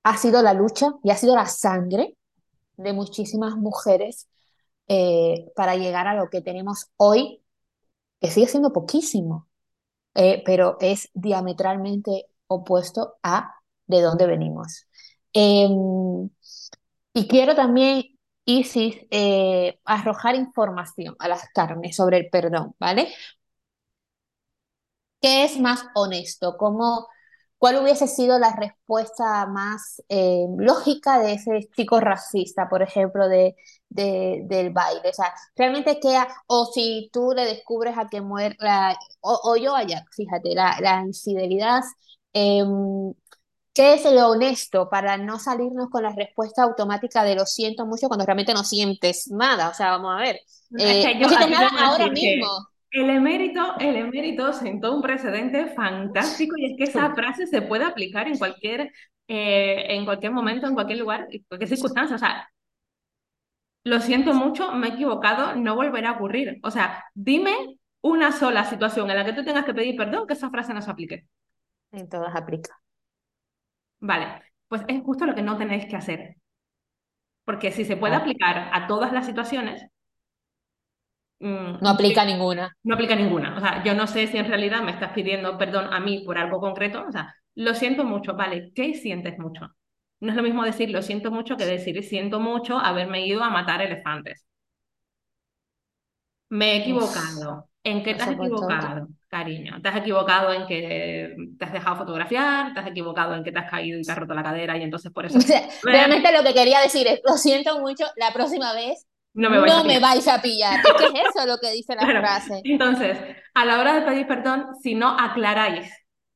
ha 0.01 0.17
sido 0.17 0.41
la 0.41 0.55
lucha 0.55 0.87
y 1.03 1.11
ha 1.11 1.15
sido 1.15 1.35
la 1.35 1.45
sangre 1.45 2.17
de 2.75 2.91
muchísimas 2.91 3.55
mujeres 3.55 4.27
eh, 4.87 5.51
para 5.55 5.75
llegar 5.75 6.07
a 6.07 6.15
lo 6.15 6.31
que 6.31 6.41
tenemos 6.41 6.89
hoy, 6.97 7.43
que 8.19 8.31
sigue 8.31 8.47
siendo 8.47 8.73
poquísimo, 8.73 9.47
eh, 10.15 10.41
pero 10.43 10.77
es 10.79 11.11
diametralmente 11.13 12.25
opuesto 12.47 13.17
a 13.21 13.53
de 13.85 14.01
dónde 14.01 14.25
venimos. 14.25 14.87
Em, 15.33 16.31
y 17.13 17.27
quiero 17.27 17.53
también, 17.55 18.05
Isis, 18.45 18.95
arrojar 19.85 20.33
información 20.33 21.15
a 21.19 21.27
las 21.27 21.47
carnes 21.53 21.95
sobre 21.95 22.17
el 22.17 22.29
perdón, 22.31 22.73
¿vale? 22.79 23.07
¿Qué 25.21 25.43
es 25.45 25.60
más 25.60 25.86
honesto? 25.95 26.57
¿Cómo, 26.57 27.07
¿Cuál 27.57 27.77
hubiese 27.77 28.07
sido 28.07 28.39
la 28.39 28.55
respuesta 28.55 29.45
más 29.45 30.01
eh, 30.10 30.47
lógica 30.57 31.19
de 31.19 31.34
ese 31.34 31.69
chico 31.75 31.99
racista, 31.99 32.67
por 32.67 32.81
ejemplo, 32.81 33.27
de, 33.27 33.55
del 33.89 34.71
baile? 34.71 35.10
O 35.10 35.13
sea, 35.13 35.31
realmente 35.55 35.99
queda, 35.99 36.27
o 36.47 36.65
si 36.65 37.10
tú 37.13 37.34
le 37.36 37.45
descubres 37.45 37.97
a 37.97 38.10
que 38.10 38.21
muere, 38.21 38.57
o, 39.21 39.55
yo 39.57 39.75
allá, 39.75 40.03
fíjate, 40.12 40.55
la, 40.55 40.77
la 40.81 41.01
infidelidad, 41.01 41.81
em, 42.34 43.13
¿qué 43.73 43.93
es 43.93 44.05
lo 44.05 44.29
honesto 44.29 44.89
para 44.89 45.17
no 45.17 45.38
salirnos 45.38 45.89
con 45.89 46.03
la 46.03 46.13
respuesta 46.13 46.63
automática 46.63 47.23
de 47.23 47.36
lo 47.36 47.45
siento 47.45 47.86
mucho 47.86 48.07
cuando 48.07 48.25
realmente 48.25 48.53
no 48.53 48.63
sientes 48.63 49.29
nada? 49.29 49.69
O 49.69 49.73
sea, 49.75 49.91
vamos 49.91 50.13
a 50.15 50.21
ver. 50.21 50.39
Eh, 50.79 51.15
no 51.19 51.29
sientes 51.29 51.49
nada 51.49 51.69
ahora 51.79 52.07
mismo. 52.10 52.70
El 52.91 53.10
emérito, 53.10 53.77
el 53.80 53.95
emérito 53.95 54.51
sentó 54.51 54.93
un 54.93 55.01
precedente 55.01 55.67
fantástico 55.67 56.56
y 56.58 56.71
es 56.71 56.77
que 56.77 56.84
esa 56.84 57.13
frase 57.15 57.47
se 57.47 57.62
puede 57.62 57.86
aplicar 57.86 58.27
en 58.27 58.38
cualquier, 58.38 58.91
eh, 59.27 59.86
en 59.95 60.04
cualquier 60.04 60.34
momento, 60.34 60.67
en 60.67 60.73
cualquier 60.73 60.99
lugar, 60.99 61.27
en 61.32 61.43
cualquier 61.43 61.69
circunstancia. 61.69 62.17
O 62.17 62.19
sea, 62.19 62.49
lo 63.84 63.99
siento 63.99 64.34
mucho, 64.34 64.73
me 64.73 64.88
he 64.88 64.91
equivocado, 64.91 65.56
no 65.56 65.75
volverá 65.75 66.10
a 66.12 66.13
ocurrir. 66.13 66.60
O 66.63 66.71
sea, 66.71 67.06
dime 67.13 67.77
una 68.01 68.32
sola 68.32 68.65
situación 68.65 69.10
en 69.10 69.17
la 69.17 69.25
que 69.25 69.34
tú 69.34 69.43
tengas 69.43 69.65
que 69.65 69.73
pedir 69.73 69.95
perdón 69.95 70.27
que 70.27 70.34
esa 70.34 70.49
frase 70.49 70.73
no 70.73 70.82
se 70.82 70.91
aplique. 70.91 71.27
En 71.91 72.10
todas 72.10 72.36
aplica. 72.36 72.77
Vale, 74.01 74.41
pues 74.67 74.84
es 74.88 75.01
justo 75.04 75.25
lo 75.25 75.36
que 75.36 75.41
no 75.41 75.58
tenéis 75.58 75.86
que 75.86 75.95
hacer. 75.95 76.36
Porque 77.45 77.71
si 77.71 77.86
se 77.86 77.97
puede 77.97 78.15
aplicar 78.15 78.69
a 78.73 78.88
todas 78.88 79.13
las 79.13 79.25
situaciones, 79.25 79.86
no 81.41 81.89
aplica 81.89 82.23
ninguna. 82.23 82.75
No 82.84 82.95
aplica 82.95 83.15
ninguna. 83.15 83.58
O 83.58 83.60
sea, 83.60 83.84
yo 83.84 83.95
no 83.95 84.08
sé 84.08 84.27
si 84.27 84.38
en 84.38 84.47
realidad 84.47 84.84
me 84.84 84.91
estás 84.91 85.12
pidiendo 85.12 85.58
perdón 85.58 85.91
a 85.91 85.99
mí 85.99 86.23
por 86.25 86.38
algo 86.38 86.60
concreto. 86.60 87.04
O 87.08 87.12
sea, 87.12 87.34
lo 87.56 87.73
siento 87.73 88.04
mucho, 88.04 88.36
vale, 88.36 88.71
¿qué 88.75 88.93
sientes 88.93 89.38
mucho? 89.39 89.69
No 90.19 90.30
es 90.30 90.36
lo 90.36 90.43
mismo 90.43 90.63
decir 90.63 90.91
lo 90.91 91.01
siento 91.01 91.32
mucho 91.32 91.58
que 91.58 91.65
decir 91.65 92.04
siento 92.04 92.39
mucho 92.39 92.77
haberme 92.77 93.25
ido 93.25 93.43
a 93.43 93.49
matar 93.49 93.82
elefantes. 93.82 94.45
Me 96.49 96.73
he 96.73 96.77
equivocado. 96.82 97.67
¿En 97.84 98.04
qué 98.04 98.13
te 98.13 98.21
has 98.21 98.30
equivocado, 98.30 99.08
cariño? 99.27 99.82
¿Te 99.82 99.89
has 99.89 99.95
equivocado 99.95 100.54
en 100.54 100.67
que 100.67 101.36
te 101.58 101.65
has 101.65 101.73
dejado 101.73 101.95
fotografiar? 101.95 102.73
¿Te 102.75 102.80
has 102.80 102.88
equivocado 102.88 103.34
en 103.34 103.43
que 103.43 103.51
te 103.51 103.58
has 103.58 103.71
caído 103.71 103.97
y 103.99 104.04
te 104.04 104.12
has 104.12 104.17
roto 104.19 104.36
la 104.36 104.43
cadera 104.43 104.77
y 104.77 104.84
entonces 104.84 105.12
por 105.12 105.25
eso... 105.25 105.39
realmente 105.84 106.32
lo 106.32 106.43
que 106.43 106.54
quería 106.54 106.80
decir 106.82 107.08
es, 107.08 107.21
lo 107.27 107.38
siento 107.38 107.80
mucho, 107.80 108.06
la 108.17 108.32
próxima 108.32 108.75
vez 108.75 109.08
no 109.34 109.50
me 109.50 109.60
vais, 110.00 110.28
a, 110.28 110.41
pillar. 110.41 110.82
¿Qué 110.84 111.06
es 111.06 111.13
eso 111.30 111.46
lo 111.46 111.58
que 111.58 111.72
dice 111.72 111.96
la 111.96 112.02
frase? 112.20 112.62
Entonces, 112.63 113.17
a 113.54 113.65
la 113.65 113.80
hora 113.80 113.94
de 113.94 114.02
pedir 114.02 114.28
perdón, 114.28 114.76
si 114.82 114.96
no 114.96 115.10
aclaráis 115.10 115.89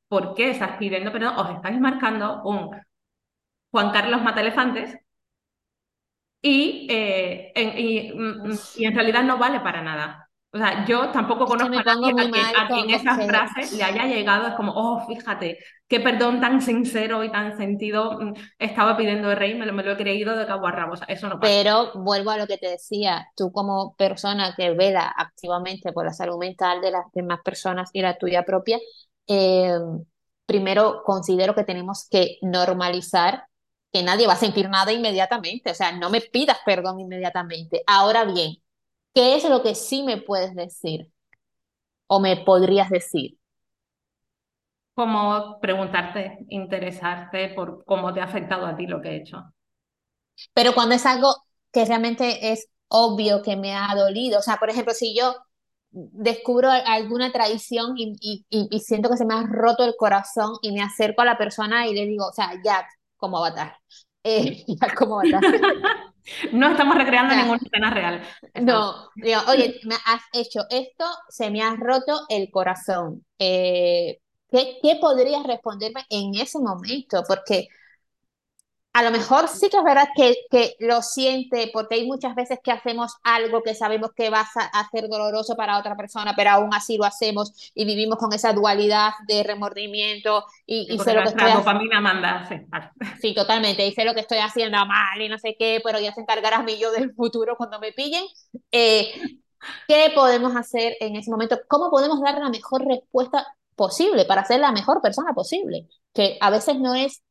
por 0.08 0.34
qué 0.34 0.52
estás 0.52 0.78
pidiendo 0.78 1.12
perdón, 1.12 1.36
os 1.38 1.50
estáis 1.56 1.80
marcando 1.80 2.42
un 2.44 2.72
Juan 3.72 3.92
Carlos 3.92 4.22
mata 4.22 4.42
elefantes 4.42 4.98
y, 6.42 6.88
eh, 6.90 7.52
en, 7.56 8.18
mm, 8.18 8.50
mm, 8.50 8.60
y 8.78 8.86
en 8.86 8.96
realidad 8.96 9.24
no 9.24 9.38
vale 9.38 9.60
para 9.60 9.82
nada. 9.82 10.25
O 10.56 10.58
sea, 10.58 10.86
yo 10.86 11.10
tampoco 11.12 11.46
conozco 11.46 11.78
a 11.78 11.84
nadie 11.84 12.14
a 12.58 12.68
quien, 12.70 12.90
esa 12.90 13.16
frase 13.18 13.76
le 13.76 13.84
haya 13.84 14.06
llegado, 14.06 14.48
es 14.48 14.54
como, 14.54 14.72
oh, 14.74 15.06
fíjate, 15.06 15.60
qué 15.86 16.00
perdón 16.00 16.40
tan 16.40 16.62
sincero 16.62 17.26
y 17.26 17.30
tan 17.30 17.58
sentido 17.58 18.18
mm, 18.22 18.34
estaba 18.58 18.96
pidiendo 18.96 19.30
el 19.30 19.36
rey, 19.36 19.56
me 19.56 19.66
lo, 19.66 19.74
me 19.74 19.84
lo 19.84 19.92
he 19.92 19.98
creído 19.98 20.34
de 20.38 20.46
cabo 20.46 20.66
a 20.68 20.72
rabo. 20.72 20.94
O 20.94 20.96
sea, 20.96 21.08
eso 21.08 21.28
no 21.28 21.42
pasa. 21.42 21.52
Pero 21.52 21.92
vuelvo 21.96 22.32
a 22.32 22.38
lo 22.38 22.48
que 22.48 22.58
te 22.58 22.70
decía, 22.70 23.28
tú 23.36 23.52
como 23.52 23.98
persona 23.98 24.56
que 24.56 24.72
vela 24.72 25.14
activamente 25.18 25.92
por 25.92 26.06
la 26.06 26.14
salud 26.14 26.38
mental 26.38 26.80
de 26.80 26.92
las 26.92 27.04
demás 27.14 27.40
personas 27.44 27.90
y 27.92 28.02
la 28.02 28.18
tuya 28.18 28.44
propia, 28.44 28.80
eh, 29.28 29.78
primero 30.46 31.04
considero 31.04 31.54
que 31.54 31.66
tenemos 31.66 32.08
que 32.10 32.38
normalizar 32.44 33.44
que 33.92 34.04
nadie 34.04 34.26
va 34.26 34.34
a 34.34 34.38
sentir 34.38 34.70
nada 34.70 34.94
inmediatamente, 34.94 35.72
o 35.72 35.76
sea, 35.76 35.92
no 35.92 36.10
me 36.10 36.22
pidas 36.22 36.60
perdón 36.66 37.02
inmediatamente. 37.02 37.84
Ahora 37.88 38.24
bien, 38.24 38.56
¿Qué 39.16 39.38
es 39.38 39.50
lo 39.50 39.64
que 39.64 39.76
sí 39.76 40.04
me 40.04 40.18
puedes 40.18 40.54
decir? 40.54 41.10
¿O 42.08 42.20
me 42.20 42.36
podrías 42.36 42.90
decir? 42.90 43.40
Como 44.94 45.58
preguntarte, 45.62 46.46
interesarte 46.50 47.50
por 47.56 47.86
cómo 47.86 48.14
te 48.14 48.20
ha 48.20 48.26
afectado 48.26 48.66
a 48.66 48.76
ti 48.76 48.88
lo 48.88 49.02
que 49.02 49.10
he 49.10 49.16
hecho. 49.16 49.54
Pero 50.54 50.74
cuando 50.74 50.96
es 50.96 51.06
algo 51.06 51.34
que 51.72 51.86
realmente 51.86 52.52
es 52.52 52.68
obvio 52.90 53.42
que 53.42 53.56
me 53.56 53.74
ha 53.74 53.96
dolido, 53.96 54.40
o 54.40 54.42
sea, 54.42 54.58
por 54.58 54.70
ejemplo, 54.70 54.94
si 54.94 55.16
yo 55.18 55.34
descubro 55.92 56.70
alguna 56.70 57.32
traición 57.32 57.94
y, 57.98 58.46
siento 58.82 59.10
que 59.10 59.18
se 59.18 59.26
me 59.26 59.34
ha 59.34 59.44
roto 59.44 59.86
el 59.86 59.96
corazón 59.98 60.58
y 60.62 60.74
me 60.74 60.82
acerco 60.82 61.22
a 61.22 61.26
la 61.26 61.38
persona 61.38 61.88
y 61.88 61.94
le 61.94 62.06
digo, 62.06 62.28
o 62.28 62.34
sea, 62.34 62.52
ya, 62.66 62.86
como 63.16 63.38
avatar, 63.38 63.78
eh. 64.26 64.66
No 66.52 66.72
estamos 66.72 66.98
recreando 66.98 67.36
ninguna 67.36 67.60
escena 67.64 67.92
real. 67.92 68.24
No, 68.56 69.10
digo, 69.16 69.42
oye, 69.48 69.80
me 69.84 69.94
has 69.94 70.24
hecho 70.34 70.62
esto, 70.72 71.06
se 71.30 71.52
me 71.52 71.62
ha 71.62 71.76
roto 71.76 72.22
el 72.30 72.50
corazón. 72.50 73.24
Eh, 73.38 74.18
¿qué, 74.50 74.80
¿Qué 74.82 74.96
podrías 75.00 75.44
responderme 75.44 76.04
en 76.10 76.34
ese 76.34 76.58
momento? 76.58 77.24
Porque 77.28 77.68
a 78.96 79.04
lo 79.04 79.12
mejor 79.12 79.50
sí 79.50 79.68
que 79.70 79.76
es 79.76 79.84
verdad 79.84 80.08
que, 80.16 80.38
que, 80.50 80.78
lo 80.80 81.02
siente, 81.02 81.70
porque 81.74 81.96
hay 81.96 82.08
muchas 82.08 82.34
veces 82.34 82.60
que 82.64 82.72
hacemos 82.72 83.18
algo 83.24 83.62
que 83.62 83.76
sabemos 83.76 84.12
que 84.16 84.30
va 84.30 84.40
a 84.56 84.90
ser 84.90 85.10
doloroso 85.10 85.58
para 85.58 85.78
otra 85.78 85.98
persona, 85.98 86.34
pero 86.34 86.52
aún 86.52 86.74
así 86.74 86.96
lo 86.96 87.04
hacemos 87.04 87.52
y 87.76 87.84
vivimos 87.84 88.18
con 88.18 88.32
esa 88.32 88.54
dualidad 88.54 89.12
de 89.28 89.44
remordimiento 89.44 90.46
y, 90.66 90.88
y 90.90 90.98
sé 91.00 91.14
lo 91.14 91.24
que 91.24 91.28
estoy 91.28 91.52
dopamina 91.52 92.00
manda, 92.00 92.48
sí. 92.48 92.56
sí, 93.22 93.36
totalmente, 93.36 93.86
y 93.86 93.92
sé 93.92 94.06
lo 94.06 94.14
que 94.14 94.22
estoy 94.22 94.38
haciendo 94.38 94.78
mal 94.86 95.22
y 95.22 95.28
no 95.28 95.38
sé 95.40 95.58
qué, 95.60 95.82
pero 95.84 96.00
ya 96.00 96.14
se 96.14 96.22
encargará 96.22 96.64
mi 96.64 96.80
yo 96.80 96.94
del 96.94 97.14
futuro 97.14 97.58
cuando 97.58 97.82
me 97.82 97.92
pillen. 97.92 98.24
Eh, 98.72 99.12
¿Qué 99.90 100.14
podemos 100.16 100.56
hacer 100.56 100.96
en 101.02 101.18
ese 101.18 101.30
momento? 101.32 101.60
¿Cómo 101.68 101.90
podemos 101.90 102.22
dar 102.22 102.40
la 102.40 102.48
mejor 102.48 102.86
respuesta 102.86 103.46
posible 103.76 104.24
para 104.24 104.46
ser 104.46 104.62
la 104.62 104.72
mejor 104.72 105.02
persona 105.02 105.34
posible? 105.34 105.90
Que 106.14 106.38
a 106.40 106.50
veces 106.50 106.80
no 106.80 106.96
es 106.96 107.26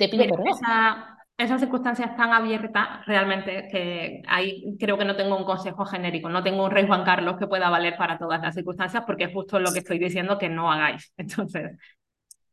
te 0.00 0.08
pido 0.08 0.24
perdón. 0.24 0.48
Esa, 0.48 1.18
esas 1.36 1.60
circunstancias 1.60 2.16
tan 2.16 2.32
abiertas, 2.32 3.04
realmente, 3.06 3.68
que 3.70 4.22
ahí 4.26 4.76
creo 4.78 4.96
que 4.96 5.04
no 5.04 5.14
tengo 5.14 5.36
un 5.36 5.44
consejo 5.44 5.84
genérico, 5.84 6.30
no 6.30 6.42
tengo 6.42 6.64
un 6.64 6.70
rey 6.70 6.86
Juan 6.86 7.04
Carlos 7.04 7.36
que 7.38 7.46
pueda 7.46 7.68
valer 7.68 7.96
para 7.98 8.18
todas 8.18 8.40
las 8.40 8.54
circunstancias, 8.54 9.04
porque 9.06 9.24
es 9.24 9.32
justo 9.32 9.60
lo 9.60 9.72
que 9.72 9.80
estoy 9.80 9.98
diciendo 9.98 10.38
que 10.38 10.48
no 10.48 10.72
hagáis. 10.72 11.12
Entonces, 11.18 11.78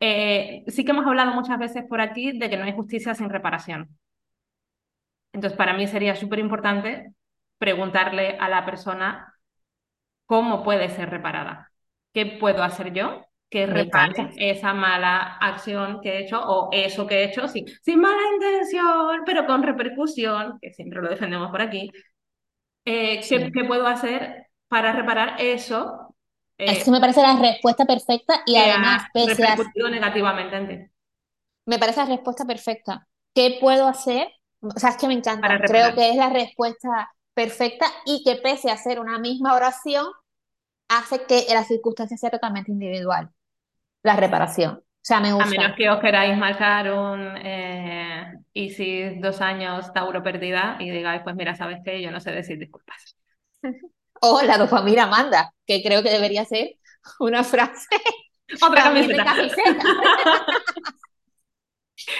eh, 0.01 0.65
sí 0.67 0.83
que 0.83 0.91
hemos 0.91 1.07
hablado 1.07 1.33
muchas 1.33 1.57
veces 1.57 1.85
por 1.87 2.01
aquí 2.01 2.37
de 2.37 2.49
que 2.49 2.57
no 2.57 2.65
hay 2.65 2.73
justicia 2.73 3.15
sin 3.15 3.29
reparación. 3.29 3.97
Entonces, 5.31 5.57
para 5.57 5.73
mí 5.73 5.87
sería 5.87 6.15
súper 6.15 6.39
importante 6.39 7.13
preguntarle 7.59 8.37
a 8.39 8.49
la 8.49 8.65
persona 8.65 9.33
cómo 10.25 10.63
puede 10.63 10.89
ser 10.89 11.09
reparada. 11.09 11.71
¿Qué 12.13 12.25
puedo 12.25 12.63
hacer 12.63 12.93
yo 12.93 13.26
que 13.49 13.65
repare 13.65 14.31
esa 14.37 14.73
mala 14.73 15.37
acción 15.37 16.01
que 16.01 16.09
he 16.09 16.23
hecho 16.23 16.41
o 16.41 16.69
eso 16.71 17.07
que 17.07 17.19
he 17.19 17.23
hecho 17.25 17.47
sin, 17.47 17.65
sin 17.81 17.99
mala 17.99 18.21
intención, 18.33 19.21
pero 19.25 19.45
con 19.45 19.63
repercusión, 19.63 20.59
que 20.61 20.73
siempre 20.73 21.01
lo 21.01 21.09
defendemos 21.09 21.49
por 21.49 21.61
aquí. 21.61 21.89
Eh, 22.85 23.21
¿qué, 23.27 23.63
puedo 23.65 23.87
hacer 23.87 24.47
para 24.67 24.91
reparar 24.91 25.39
eso? 25.39 26.15
Eh, 26.57 26.71
es 26.71 26.83
que 26.83 26.91
me 26.91 26.99
parece 26.99 27.21
la 27.21 27.37
respuesta 27.37 27.85
perfecta 27.85 28.41
y 28.45 28.57
además 28.57 29.03
pese 29.13 29.43
negativamente 29.89 30.55
en 30.55 30.91
Me 31.65 31.79
parece 31.79 32.01
la 32.01 32.07
respuesta 32.07 32.45
perfecta. 32.45 33.07
¿Qué 33.33 33.57
puedo 33.61 33.87
hacer? 33.87 34.27
O 34.59 34.77
sea, 34.79 34.89
es 34.89 34.97
que 34.97 35.07
me 35.07 35.13
encanta. 35.13 35.47
Creo 35.59 35.93
que 35.93 36.09
es 36.09 36.15
la 36.15 36.29
respuesta 36.29 37.11
perfecta 37.33 37.85
y 38.05 38.23
que 38.23 38.35
pese 38.37 38.69
a 38.71 38.73
hacer 38.73 38.99
una 38.99 39.19
misma 39.19 39.53
oración, 39.53 40.07
hace 40.89 41.23
que 41.25 41.45
la 41.49 41.63
circunstancia 41.63 42.17
sea 42.17 42.31
totalmente 42.31 42.71
individual 42.71 43.31
la 44.07 44.15
reparación. 44.15 44.77
O 44.77 45.07
sea, 45.07 45.19
me 45.19 45.31
gusta. 45.31 45.45
A 45.45 45.49
menos 45.49 45.77
que 45.77 45.89
os 45.89 45.99
queráis 45.99 46.37
marcar 46.37 46.91
un 46.91 47.37
eh, 47.37 48.33
si 48.53 49.19
dos 49.19 49.41
años 49.41 49.93
Tauro 49.93 50.23
perdida 50.23 50.77
y 50.79 50.89
digáis, 50.89 51.21
pues 51.23 51.35
mira, 51.35 51.55
¿sabes 51.55 51.79
qué? 51.85 52.01
Yo 52.01 52.09
no 52.11 52.19
sé 52.19 52.31
decir 52.31 52.57
disculpas. 52.57 53.15
O 54.21 54.41
la 54.41 54.57
dopamina 54.57 55.05
manda, 55.05 55.53
que 55.65 55.83
creo 55.83 56.01
que 56.01 56.09
debería 56.09 56.43
ser 56.45 56.71
una 57.19 57.43
frase. 57.43 57.87
Otra 58.61 58.83
camiseta. 58.83 59.35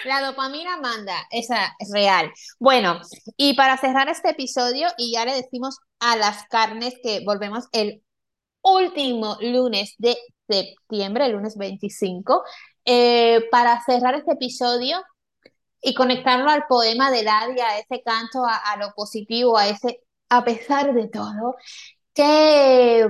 La 0.04 0.22
dopamina 0.22 0.78
manda, 0.78 1.16
esa 1.30 1.76
es 1.80 1.92
real. 1.94 2.32
Bueno, 2.60 3.00
y 3.38 3.54
para 3.54 3.78
cerrar 3.78 4.10
este 4.10 4.32
episodio, 4.32 4.90
y 4.98 5.14
ya 5.14 5.24
le 5.24 5.34
decimos 5.34 5.78
a 6.00 6.18
las 6.18 6.46
carnes 6.48 6.96
que 7.02 7.22
volvemos 7.24 7.68
el 7.72 8.04
último 8.62 9.38
lunes 9.40 9.96
de 9.98 10.18
septiembre, 10.48 11.26
el 11.26 11.34
lunes 11.34 11.58
25, 11.58 12.44
eh, 12.86 13.48
para 13.52 13.82
cerrar 13.84 14.16
este 14.16 14.34
episodio 14.34 14.98
y 15.82 15.94
conectarlo 15.94 16.50
al 16.50 16.66
poema 16.68 17.12
de 17.12 17.24
Ladia, 17.24 17.68
a 17.70 17.80
ese 17.80 18.02
canto, 18.04 18.44
a, 18.46 18.78
lo 18.78 18.94
positivo, 18.96 19.58
a 19.58 19.68
ese, 19.68 20.02
a 20.30 20.44
pesar 20.44 20.94
de 20.94 21.08
todo, 21.10 21.56
¿qué 22.14 23.08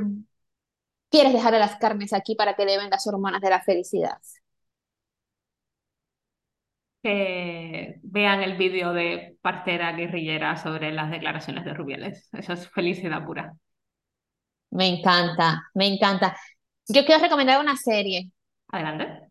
quieres 1.10 1.34
dejar 1.34 1.56
a 1.56 1.60
las 1.60 1.78
carnes 1.78 2.14
aquí 2.14 2.36
para 2.36 2.56
que 2.56 2.66
deben 2.66 2.90
las 2.90 3.08
hormonas 3.08 3.42
de 3.42 3.50
la 3.50 3.62
felicidad? 3.62 4.18
Que 7.02 8.00
vean 8.04 8.42
el 8.42 8.58
vídeo 8.58 8.94
de 8.94 9.38
Partera 9.42 9.94
Guerrillera 9.94 10.58
sobre 10.58 10.92
las 10.92 11.12
declaraciones 11.12 11.64
de 11.66 11.74
Rubiales. 11.74 12.30
Eso 12.34 12.54
es 12.54 12.70
felicidad 12.70 13.26
pura. 13.26 13.54
Me 14.72 14.88
encanta, 14.88 15.64
me 15.74 15.88
encanta. 15.88 16.36
Yo 16.88 17.06
quiero 17.06 17.22
recomendar 17.22 17.60
una 17.60 17.76
serie. 17.76 18.32
Adelante. 18.70 19.30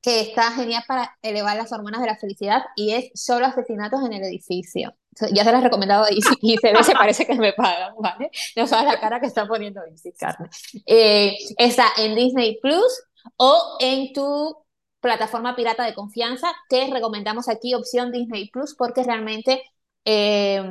Que 0.00 0.20
está 0.20 0.50
genial 0.50 0.82
para 0.88 1.16
elevar 1.22 1.56
las 1.56 1.72
hormonas 1.72 2.00
de 2.00 2.08
la 2.08 2.16
felicidad 2.16 2.64
y 2.74 2.92
es 2.92 3.10
Solo 3.14 3.46
asesinatos 3.46 4.04
en 4.04 4.12
el 4.12 4.24
edificio. 4.24 4.94
Ya 5.32 5.44
se 5.44 5.52
las 5.52 5.60
he 5.60 5.64
recomendado 5.64 6.06
y, 6.10 6.20
y 6.40 6.56
se 6.56 6.72
ve, 6.72 6.82
se 6.82 6.94
parece 6.94 7.26
que 7.26 7.34
me 7.34 7.52
pagan, 7.52 7.94
¿vale? 7.98 8.30
No 8.56 8.66
sabes 8.66 8.86
la 8.86 8.98
cara 8.98 9.20
que 9.20 9.26
está 9.26 9.46
poniendo 9.46 9.82
Vinci 9.84 10.12
Carne. 10.12 10.48
Eh, 10.86 11.36
está 11.56 11.86
en 11.98 12.14
Disney 12.14 12.58
Plus 12.60 13.04
o 13.36 13.76
en 13.78 14.12
tu 14.12 14.56
plataforma 15.00 15.54
pirata 15.54 15.84
de 15.84 15.94
confianza, 15.94 16.48
que 16.68 16.88
recomendamos 16.90 17.48
aquí 17.48 17.74
opción 17.74 18.10
Disney 18.10 18.50
Plus 18.50 18.74
porque 18.74 19.02
realmente 19.02 19.62
eh, 20.04 20.62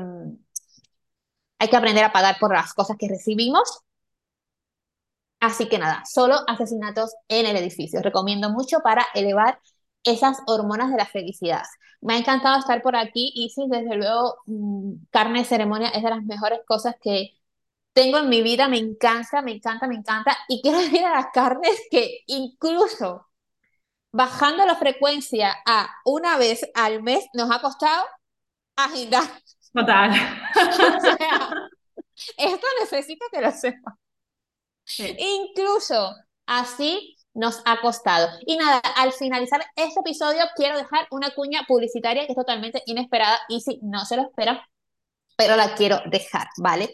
hay 1.59 1.67
que 1.67 1.77
aprender 1.77 2.03
a 2.03 2.11
pagar 2.11 2.37
por 2.39 2.53
las 2.53 2.73
cosas 2.73 2.97
que 2.97 3.07
recibimos 3.07 3.83
Así 5.41 5.67
que 5.67 5.79
nada, 5.79 6.03
solo 6.05 6.35
asesinatos 6.47 7.15
en 7.27 7.47
el 7.47 7.57
edificio. 7.57 8.01
Recomiendo 8.01 8.51
mucho 8.51 8.79
para 8.83 9.05
elevar 9.15 9.59
esas 10.03 10.37
hormonas 10.45 10.91
de 10.91 10.97
la 10.97 11.07
felicidad. 11.07 11.63
Me 11.99 12.13
ha 12.13 12.17
encantado 12.17 12.59
estar 12.59 12.81
por 12.83 12.95
aquí 12.95 13.31
y 13.35 13.49
sí, 13.49 13.65
desde 13.67 13.95
luego, 13.95 14.37
mm, 14.45 14.93
carne 15.09 15.39
de 15.39 15.45
ceremonia 15.45 15.89
es 15.89 16.03
de 16.03 16.11
las 16.11 16.23
mejores 16.23 16.59
cosas 16.67 16.95
que 17.01 17.31
tengo 17.93 18.19
en 18.19 18.29
mi 18.29 18.43
vida. 18.43 18.67
Me 18.67 18.77
encanta, 18.77 19.41
me 19.41 19.53
encanta, 19.53 19.87
me 19.87 19.95
encanta. 19.95 20.37
Y 20.47 20.61
quiero 20.61 20.77
decir 20.79 21.03
a 21.05 21.15
las 21.15 21.27
carnes 21.33 21.81
que 21.89 22.19
incluso 22.27 23.27
bajando 24.11 24.65
la 24.65 24.75
frecuencia 24.75 25.55
a 25.65 25.89
una 26.05 26.37
vez 26.37 26.69
al 26.75 27.01
mes 27.01 27.25
nos 27.33 27.49
ha 27.49 27.61
costado 27.61 28.05
agendar. 28.75 29.23
Total. 29.73 30.11
esto 32.37 32.67
necesito 32.79 33.25
que 33.31 33.41
lo 33.41 33.51
Incluso 34.99 36.15
así 36.45 37.17
nos 37.33 37.61
ha 37.65 37.79
costado. 37.81 38.29
Y 38.45 38.57
nada, 38.57 38.79
al 38.97 39.13
finalizar 39.13 39.63
este 39.75 39.99
episodio 40.01 40.43
quiero 40.55 40.77
dejar 40.77 41.07
una 41.11 41.31
cuña 41.31 41.63
publicitaria 41.67 42.25
que 42.25 42.33
es 42.33 42.37
totalmente 42.37 42.83
inesperada 42.85 43.39
y 43.47 43.61
si 43.61 43.79
no 43.81 44.05
se 44.05 44.17
lo 44.17 44.23
esperan, 44.23 44.59
pero 45.35 45.55
la 45.55 45.75
quiero 45.75 46.01
dejar, 46.07 46.47
¿vale? 46.57 46.93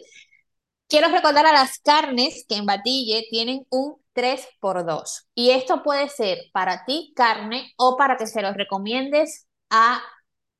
Quiero 0.86 1.08
recordar 1.08 1.44
a 1.46 1.52
las 1.52 1.80
carnes 1.80 2.46
que 2.48 2.56
en 2.56 2.64
Batille 2.64 3.26
tienen 3.28 3.66
un 3.68 3.96
3x2 4.14 5.26
y 5.34 5.50
esto 5.50 5.82
puede 5.82 6.08
ser 6.08 6.38
para 6.52 6.84
ti 6.86 7.12
carne 7.14 7.72
o 7.76 7.96
para 7.96 8.16
que 8.16 8.26
se 8.26 8.40
los 8.40 8.54
recomiendes 8.54 9.46
a 9.70 10.02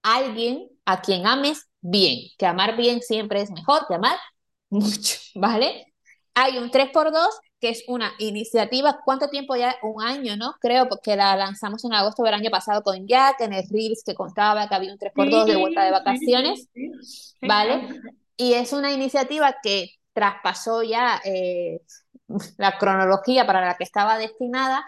alguien 0.02 0.68
a 0.84 1.00
quien 1.00 1.26
ames 1.26 1.68
bien, 1.80 2.28
que 2.36 2.46
amar 2.46 2.76
bien 2.76 3.00
siempre 3.00 3.40
es 3.40 3.50
mejor 3.50 3.86
que 3.88 3.94
amar 3.94 4.18
mucho, 4.68 5.16
¿vale? 5.34 5.87
Hay 6.40 6.56
un 6.58 6.70
3x2, 6.70 7.28
que 7.60 7.70
es 7.70 7.82
una 7.88 8.12
iniciativa, 8.18 9.00
¿cuánto 9.04 9.28
tiempo 9.28 9.56
ya? 9.56 9.74
Un 9.82 10.00
año, 10.00 10.36
¿no? 10.36 10.54
Creo, 10.60 10.88
porque 10.88 11.16
la 11.16 11.34
lanzamos 11.34 11.84
en 11.84 11.92
agosto 11.92 12.22
del 12.22 12.34
año 12.34 12.48
pasado 12.48 12.82
con 12.82 13.08
Jack, 13.08 13.40
en 13.40 13.54
el 13.54 13.64
Reels 13.68 14.04
que 14.06 14.14
contaba 14.14 14.68
que 14.68 14.74
había 14.76 14.92
un 14.92 14.98
3x2 15.00 15.46
de 15.46 15.56
vuelta 15.56 15.84
de 15.84 15.90
vacaciones, 15.90 16.68
¿vale? 17.42 17.88
Y 18.36 18.52
es 18.52 18.72
una 18.72 18.92
iniciativa 18.92 19.56
que 19.60 19.88
traspasó 20.12 20.84
ya 20.84 21.20
eh, 21.24 21.80
la 22.56 22.78
cronología 22.78 23.44
para 23.44 23.66
la 23.66 23.74
que 23.74 23.82
estaba 23.82 24.16
destinada, 24.16 24.84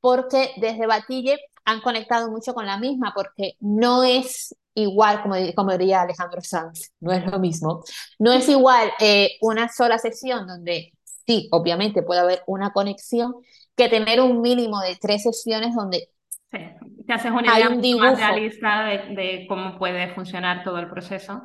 porque 0.00 0.52
desde 0.56 0.86
Batille 0.86 1.38
han 1.66 1.82
conectado 1.82 2.30
mucho 2.30 2.54
con 2.54 2.64
la 2.64 2.78
misma, 2.78 3.12
porque 3.14 3.56
no 3.60 4.04
es 4.04 4.56
igual, 4.74 5.22
como, 5.22 5.36
como 5.54 5.76
diría 5.76 6.02
Alejandro 6.02 6.40
Sanz, 6.40 6.92
no 7.00 7.12
es 7.12 7.24
lo 7.30 7.38
mismo. 7.38 7.82
No 8.18 8.32
es 8.32 8.48
igual 8.48 8.90
eh, 9.00 9.36
una 9.40 9.68
sola 9.68 9.98
sesión 9.98 10.46
donde 10.46 10.92
sí, 11.26 11.48
obviamente 11.52 12.02
puede 12.02 12.20
haber 12.20 12.42
una 12.46 12.72
conexión, 12.72 13.34
que 13.76 13.88
tener 13.88 14.20
un 14.20 14.40
mínimo 14.40 14.80
de 14.80 14.96
tres 15.00 15.22
sesiones 15.22 15.74
donde 15.74 16.08
sí, 16.52 16.58
te 17.06 17.12
haces 17.12 17.32
una 17.32 17.58
idea 17.58 17.70
más 17.96 18.18
realista 18.18 18.84
de, 18.84 18.98
de, 19.14 19.46
cómo 19.48 19.78
puede 19.78 20.14
funcionar 20.14 20.62
todo 20.64 20.78
el 20.78 20.88
proceso. 20.88 21.42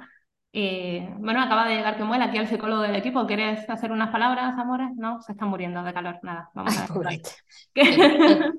Y 0.51 1.01
bueno, 1.19 1.41
acaba 1.41 1.67
de 1.67 1.75
llegar 1.75 1.95
que 1.95 2.03
muela 2.03 2.25
aquí 2.25 2.37
al 2.39 2.47
psicólogo 2.47 2.81
del 2.81 2.95
equipo. 2.95 3.27
¿Quieres 3.27 3.69
hacer 3.69 3.91
unas 3.91 4.09
palabras, 4.09 4.57
amores? 4.57 4.89
No, 4.95 5.21
se 5.21 5.33
está 5.33 5.45
muriendo 5.45 5.83
de 5.83 5.93
calor. 5.93 6.19
Nada, 6.23 6.49
vamos 6.55 6.75
a 6.77 6.87
ver. 7.75 8.53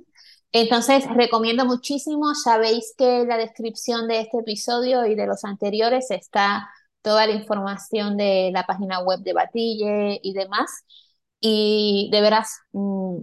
Entonces, 0.53 1.05
recomiendo 1.15 1.65
muchísimo. 1.65 2.35
Sabéis 2.35 2.95
que 2.99 3.21
en 3.23 3.29
la 3.29 3.37
descripción 3.37 4.09
de 4.09 4.21
este 4.21 4.39
episodio 4.41 5.07
y 5.07 5.15
de 5.15 5.27
los 5.27 5.45
anteriores 5.45 6.11
está 6.11 6.69
toda 7.03 7.27
la 7.27 7.33
información 7.35 8.17
de 8.17 8.51
la 8.53 8.65
página 8.67 9.01
web 9.01 9.21
de 9.21 9.33
Batille 9.33 10.21
y 10.23 10.33
demás. 10.35 10.85
Y 11.41 12.09
de 12.13 12.21
veras, 12.21 12.61
mm, 12.73 13.19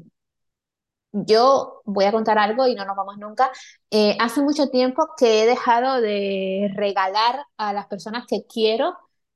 Yo 1.11 1.81
voy 1.85 2.05
a 2.05 2.11
contar 2.11 2.37
algo 2.37 2.67
y 2.67 2.75
no 2.75 2.85
nos 2.85 2.95
vamos 2.95 3.17
nunca. 3.17 3.49
Eh, 3.89 4.15
hace 4.19 4.41
mucho 4.41 4.69
tiempo 4.69 5.07
que 5.17 5.43
he 5.43 5.45
dejado 5.47 6.01
de 6.01 6.69
regalar 6.75 7.45
a 7.57 7.73
las 7.73 7.87
personas 7.87 8.25
que 8.27 8.45
quiero, 8.45 8.95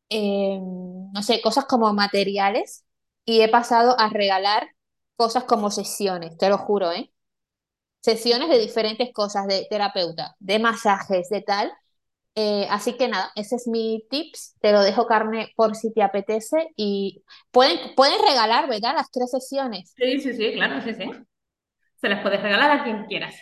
eh, 0.10 0.60
no 0.62 1.24
sé, 1.24 1.42
cosas 1.42 1.66
como 1.66 1.92
materiales 1.94 2.86
y 3.26 3.42
he 3.42 3.50
pasado 3.50 3.96
a 4.00 4.10
regalar 4.10 4.68
cosas 5.16 5.46
como 5.46 5.72
sesiones, 5.72 6.38
te 6.38 6.50
lo 6.50 6.58
juro, 6.58 6.92
¿eh? 6.92 7.12
Sesiones 8.02 8.50
de 8.50 8.60
diferentes 8.60 9.14
cosas, 9.14 9.48
de 9.48 9.68
terapeuta, 9.70 10.36
de 10.40 10.60
masajes, 10.60 11.30
de 11.30 11.42
tal. 11.42 11.72
Eh, 12.36 12.66
así 12.70 12.98
que 12.98 13.08
nada, 13.08 13.32
ese 13.36 13.56
es 13.56 13.68
mi 13.68 14.06
tips. 14.10 14.56
Te 14.60 14.72
lo 14.72 14.82
dejo 14.82 15.06
carne 15.06 15.52
por 15.56 15.76
si 15.76 15.94
te 15.94 16.02
apetece 16.02 16.70
y 16.76 17.24
pueden, 17.52 17.96
pueden 17.96 18.20
regalar, 18.28 18.68
¿verdad? 18.68 18.96
Las 18.96 19.12
tres 19.12 19.32
sesiones. 19.32 19.94
Sí, 19.96 20.20
sí, 20.20 20.34
sí, 20.34 20.54
claro, 20.54 20.82
sí, 20.82 20.94
sí. 20.94 21.12
Se 22.00 22.10
las 22.10 22.22
puedes 22.22 22.42
regalar 22.42 22.72
a 22.72 22.84
quien 22.84 23.06
quieras. 23.06 23.36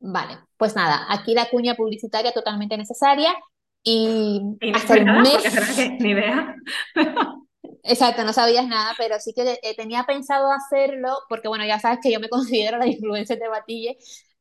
Vale, 0.00 0.38
pues 0.58 0.76
nada, 0.76 1.06
aquí 1.08 1.32
la 1.32 1.48
cuña 1.48 1.74
publicitaria 1.74 2.32
totalmente 2.32 2.76
necesaria 2.76 3.34
y 3.82 4.40
hasta 4.72 4.94
el 4.94 5.02
Inesperada, 5.02 5.24
porque 5.24 5.50
será 5.50 5.66
mes, 5.66 5.76
que 5.76 5.88
ni 6.00 6.10
idea. 6.10 6.56
exacto, 7.84 8.24
no 8.24 8.32
sabías 8.32 8.66
nada, 8.66 8.92
pero 8.98 9.18
sí 9.20 9.32
que 9.32 9.60
eh, 9.62 9.76
tenía 9.76 10.04
pensado 10.04 10.50
hacerlo 10.50 11.16
porque 11.28 11.48
bueno, 11.48 11.64
ya 11.64 11.78
sabes 11.78 12.00
que 12.02 12.12
yo 12.12 12.20
me 12.20 12.28
considero 12.30 12.78
la 12.78 12.86
influencer 12.86 13.38
de 13.38 13.48
Batille 13.48 13.96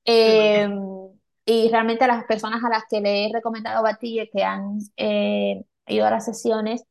eh, 0.05 0.67
y 1.45 1.69
realmente 1.69 2.05
a 2.05 2.07
las 2.07 2.25
personas 2.25 2.63
a 2.63 2.69
las 2.69 2.83
que 2.89 3.01
le 3.01 3.25
he 3.25 3.33
recomendado 3.33 3.83
Batille 3.83 4.29
que 4.31 4.43
han 4.43 4.79
eh, 4.97 5.63
ido 5.87 6.05
a 6.05 6.11
las 6.11 6.25
sesiones, 6.25 6.83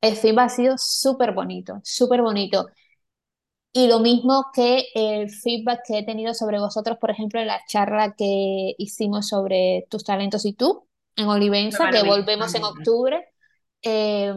el 0.00 0.16
feedback 0.16 0.46
ha 0.46 0.48
sido 0.50 0.74
súper 0.76 1.32
bonito, 1.32 1.80
súper 1.82 2.20
bonito. 2.20 2.66
Y 3.72 3.88
lo 3.88 3.98
mismo 3.98 4.46
que 4.52 4.86
el 4.94 5.30
feedback 5.30 5.80
que 5.86 5.98
he 5.98 6.04
tenido 6.04 6.34
sobre 6.34 6.60
vosotros, 6.60 6.98
por 7.00 7.10
ejemplo, 7.10 7.40
en 7.40 7.48
la 7.48 7.60
charla 7.66 8.14
que 8.16 8.74
hicimos 8.78 9.28
sobre 9.28 9.86
tus 9.90 10.04
talentos 10.04 10.44
y 10.44 10.52
tú 10.52 10.86
en 11.16 11.26
Olivenza, 11.26 11.90
que 11.90 12.02
volvemos 12.02 12.54
en 12.54 12.64
octubre. 12.64 13.28
Eh, 13.82 14.32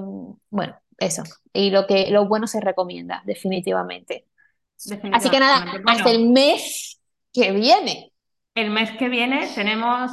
bueno, 0.49 0.75
eso. 0.97 1.23
Y 1.53 1.71
lo 1.71 1.87
que 1.87 2.09
lo 2.11 2.27
bueno 2.27 2.47
se 2.47 2.61
recomienda, 2.61 3.21
definitivamente. 3.25 4.27
Así 5.11 5.29
que 5.29 5.39
nada, 5.39 5.59
Definitivamente. 5.61 5.83
hasta 5.85 6.11
el 6.11 6.29
mes 6.29 7.01
que 7.33 7.51
viene. 7.51 8.11
el 8.55 8.69
mes 8.71 8.91
que 8.97 9.09
viene 9.09 9.47
tenemos 9.55 10.11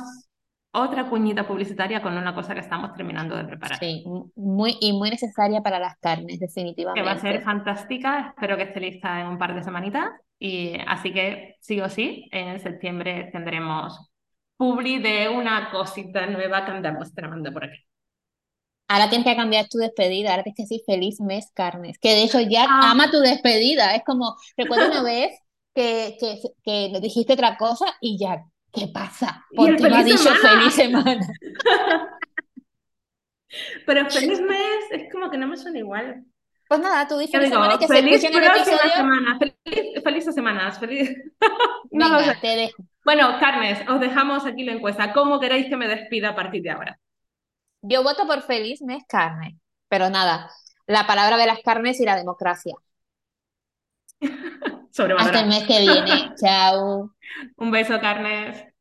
otra 0.72 1.08
cuñita 1.08 1.46
publicitaria 1.46 2.02
con 2.02 2.16
una 2.16 2.34
cosa 2.34 2.54
que 2.54 2.60
estamos 2.60 2.92
terminando 2.94 3.36
de 3.36 3.44
preparar. 3.44 3.78
Sí, 3.78 4.04
muy 4.34 4.76
y 4.80 4.92
muy 4.92 5.10
necesaria 5.10 5.60
para 5.62 5.78
las 5.78 5.96
carnes, 5.98 6.38
que 6.38 7.04
va 7.04 7.12
a 7.12 7.18
ser 7.18 7.40
definitivamente. 7.40 7.40
fantástica. 7.40 8.30
Espero 8.36 8.56
que 8.56 8.64
esté 8.64 8.80
lista 8.80 9.20
en 9.20 9.28
un 9.28 9.38
par 9.38 9.54
de 9.54 9.62
semanitas. 9.62 10.10
Y 10.38 10.76
así 10.86 11.12
que 11.12 11.56
sí 11.60 11.80
o 11.80 11.88
sí, 11.88 12.28
en 12.32 12.58
septiembre 12.60 13.30
tendremos 13.32 14.10
publi 14.56 14.98
de 15.00 15.28
una 15.28 15.70
cosita 15.70 16.26
nueva 16.26 16.64
que 16.64 16.72
andamos 16.72 17.14
tramando 17.14 17.52
por 17.52 17.64
aquí. 17.64 17.78
Ahora 18.88 19.08
tienes 19.08 19.26
que 19.26 19.36
cambiar 19.36 19.66
tu 19.68 19.78
despedida, 19.78 20.30
ahora 20.30 20.42
tienes 20.42 20.56
que 20.56 20.62
decir 20.64 20.82
feliz 20.86 21.20
mes 21.20 21.50
carnes, 21.54 21.98
que 21.98 22.10
de 22.10 22.22
hecho 22.24 22.40
Jack 22.40 22.68
ama 22.68 23.04
Ah, 23.04 23.10
tu 23.10 23.18
despedida, 23.20 23.94
es 23.94 24.02
como, 24.04 24.36
recuerdo 24.56 24.86
una 24.88 25.02
vez 25.02 25.32
que, 25.74 26.16
que, 26.20 26.38
que 26.62 27.00
dijiste 27.00 27.32
otra 27.32 27.56
cosa 27.56 27.86
y 28.00 28.18
Jack, 28.18 28.42
¿qué 28.72 28.88
pasa? 28.88 29.44
y 29.50 29.56
¿Por 29.56 29.70
el 29.70 29.76
qué 29.76 29.88
no 29.88 29.96
has 29.96 30.04
dicho 30.04 30.34
feliz 30.36 30.74
semana. 30.74 31.22
semana? 31.22 31.26
Pero 33.86 34.10
feliz 34.10 34.40
mes 34.40 34.84
es 34.90 35.12
como 35.12 35.30
que 35.30 35.38
no 35.38 35.46
me 35.46 35.56
suena 35.56 35.78
igual. 35.78 36.24
Pues 36.68 36.80
nada, 36.80 37.06
tú 37.06 37.18
di 37.18 37.26
Yo 37.26 37.32
feliz 37.32 37.50
semana 37.50 37.78
que 37.78 37.86
se 37.86 37.94
feliz 37.94 38.24
el 38.24 38.32
próxima 38.32 38.76
episodio. 38.76 38.92
semana, 38.96 39.38
feliz, 39.38 40.02
felices 40.02 40.34
semanas, 40.34 40.78
feliz. 40.78 41.10
No 41.90 42.08
lo 42.08 42.18
sé. 42.24 42.26
Venga, 42.26 42.40
te 42.40 42.48
dejo. 42.56 42.82
Bueno, 43.04 43.38
Carnes, 43.38 43.78
os 43.88 44.00
dejamos 44.00 44.44
aquí 44.46 44.64
la 44.64 44.72
encuesta. 44.72 45.12
¿Cómo 45.12 45.38
queréis 45.38 45.66
que 45.68 45.76
me 45.76 45.86
despida 45.86 46.30
a 46.30 46.34
partir 46.34 46.62
de 46.62 46.70
ahora? 46.70 46.98
Yo 47.86 48.02
voto 48.02 48.26
por 48.26 48.42
feliz 48.42 48.80
mes 48.82 49.04
carne, 49.06 49.58
pero 49.88 50.08
nada, 50.10 50.50
la 50.86 51.06
palabra 51.06 51.36
de 51.36 51.46
las 51.46 51.60
carnes 51.60 52.00
y 52.00 52.04
la 52.04 52.16
democracia. 52.16 52.74
Hasta 55.18 55.40
el 55.40 55.48
mes 55.48 55.64
que 55.64 55.80
viene, 55.80 56.32
chao. 56.40 57.10
Un 57.56 57.70
beso, 57.70 58.00
Carnes. 58.00 58.73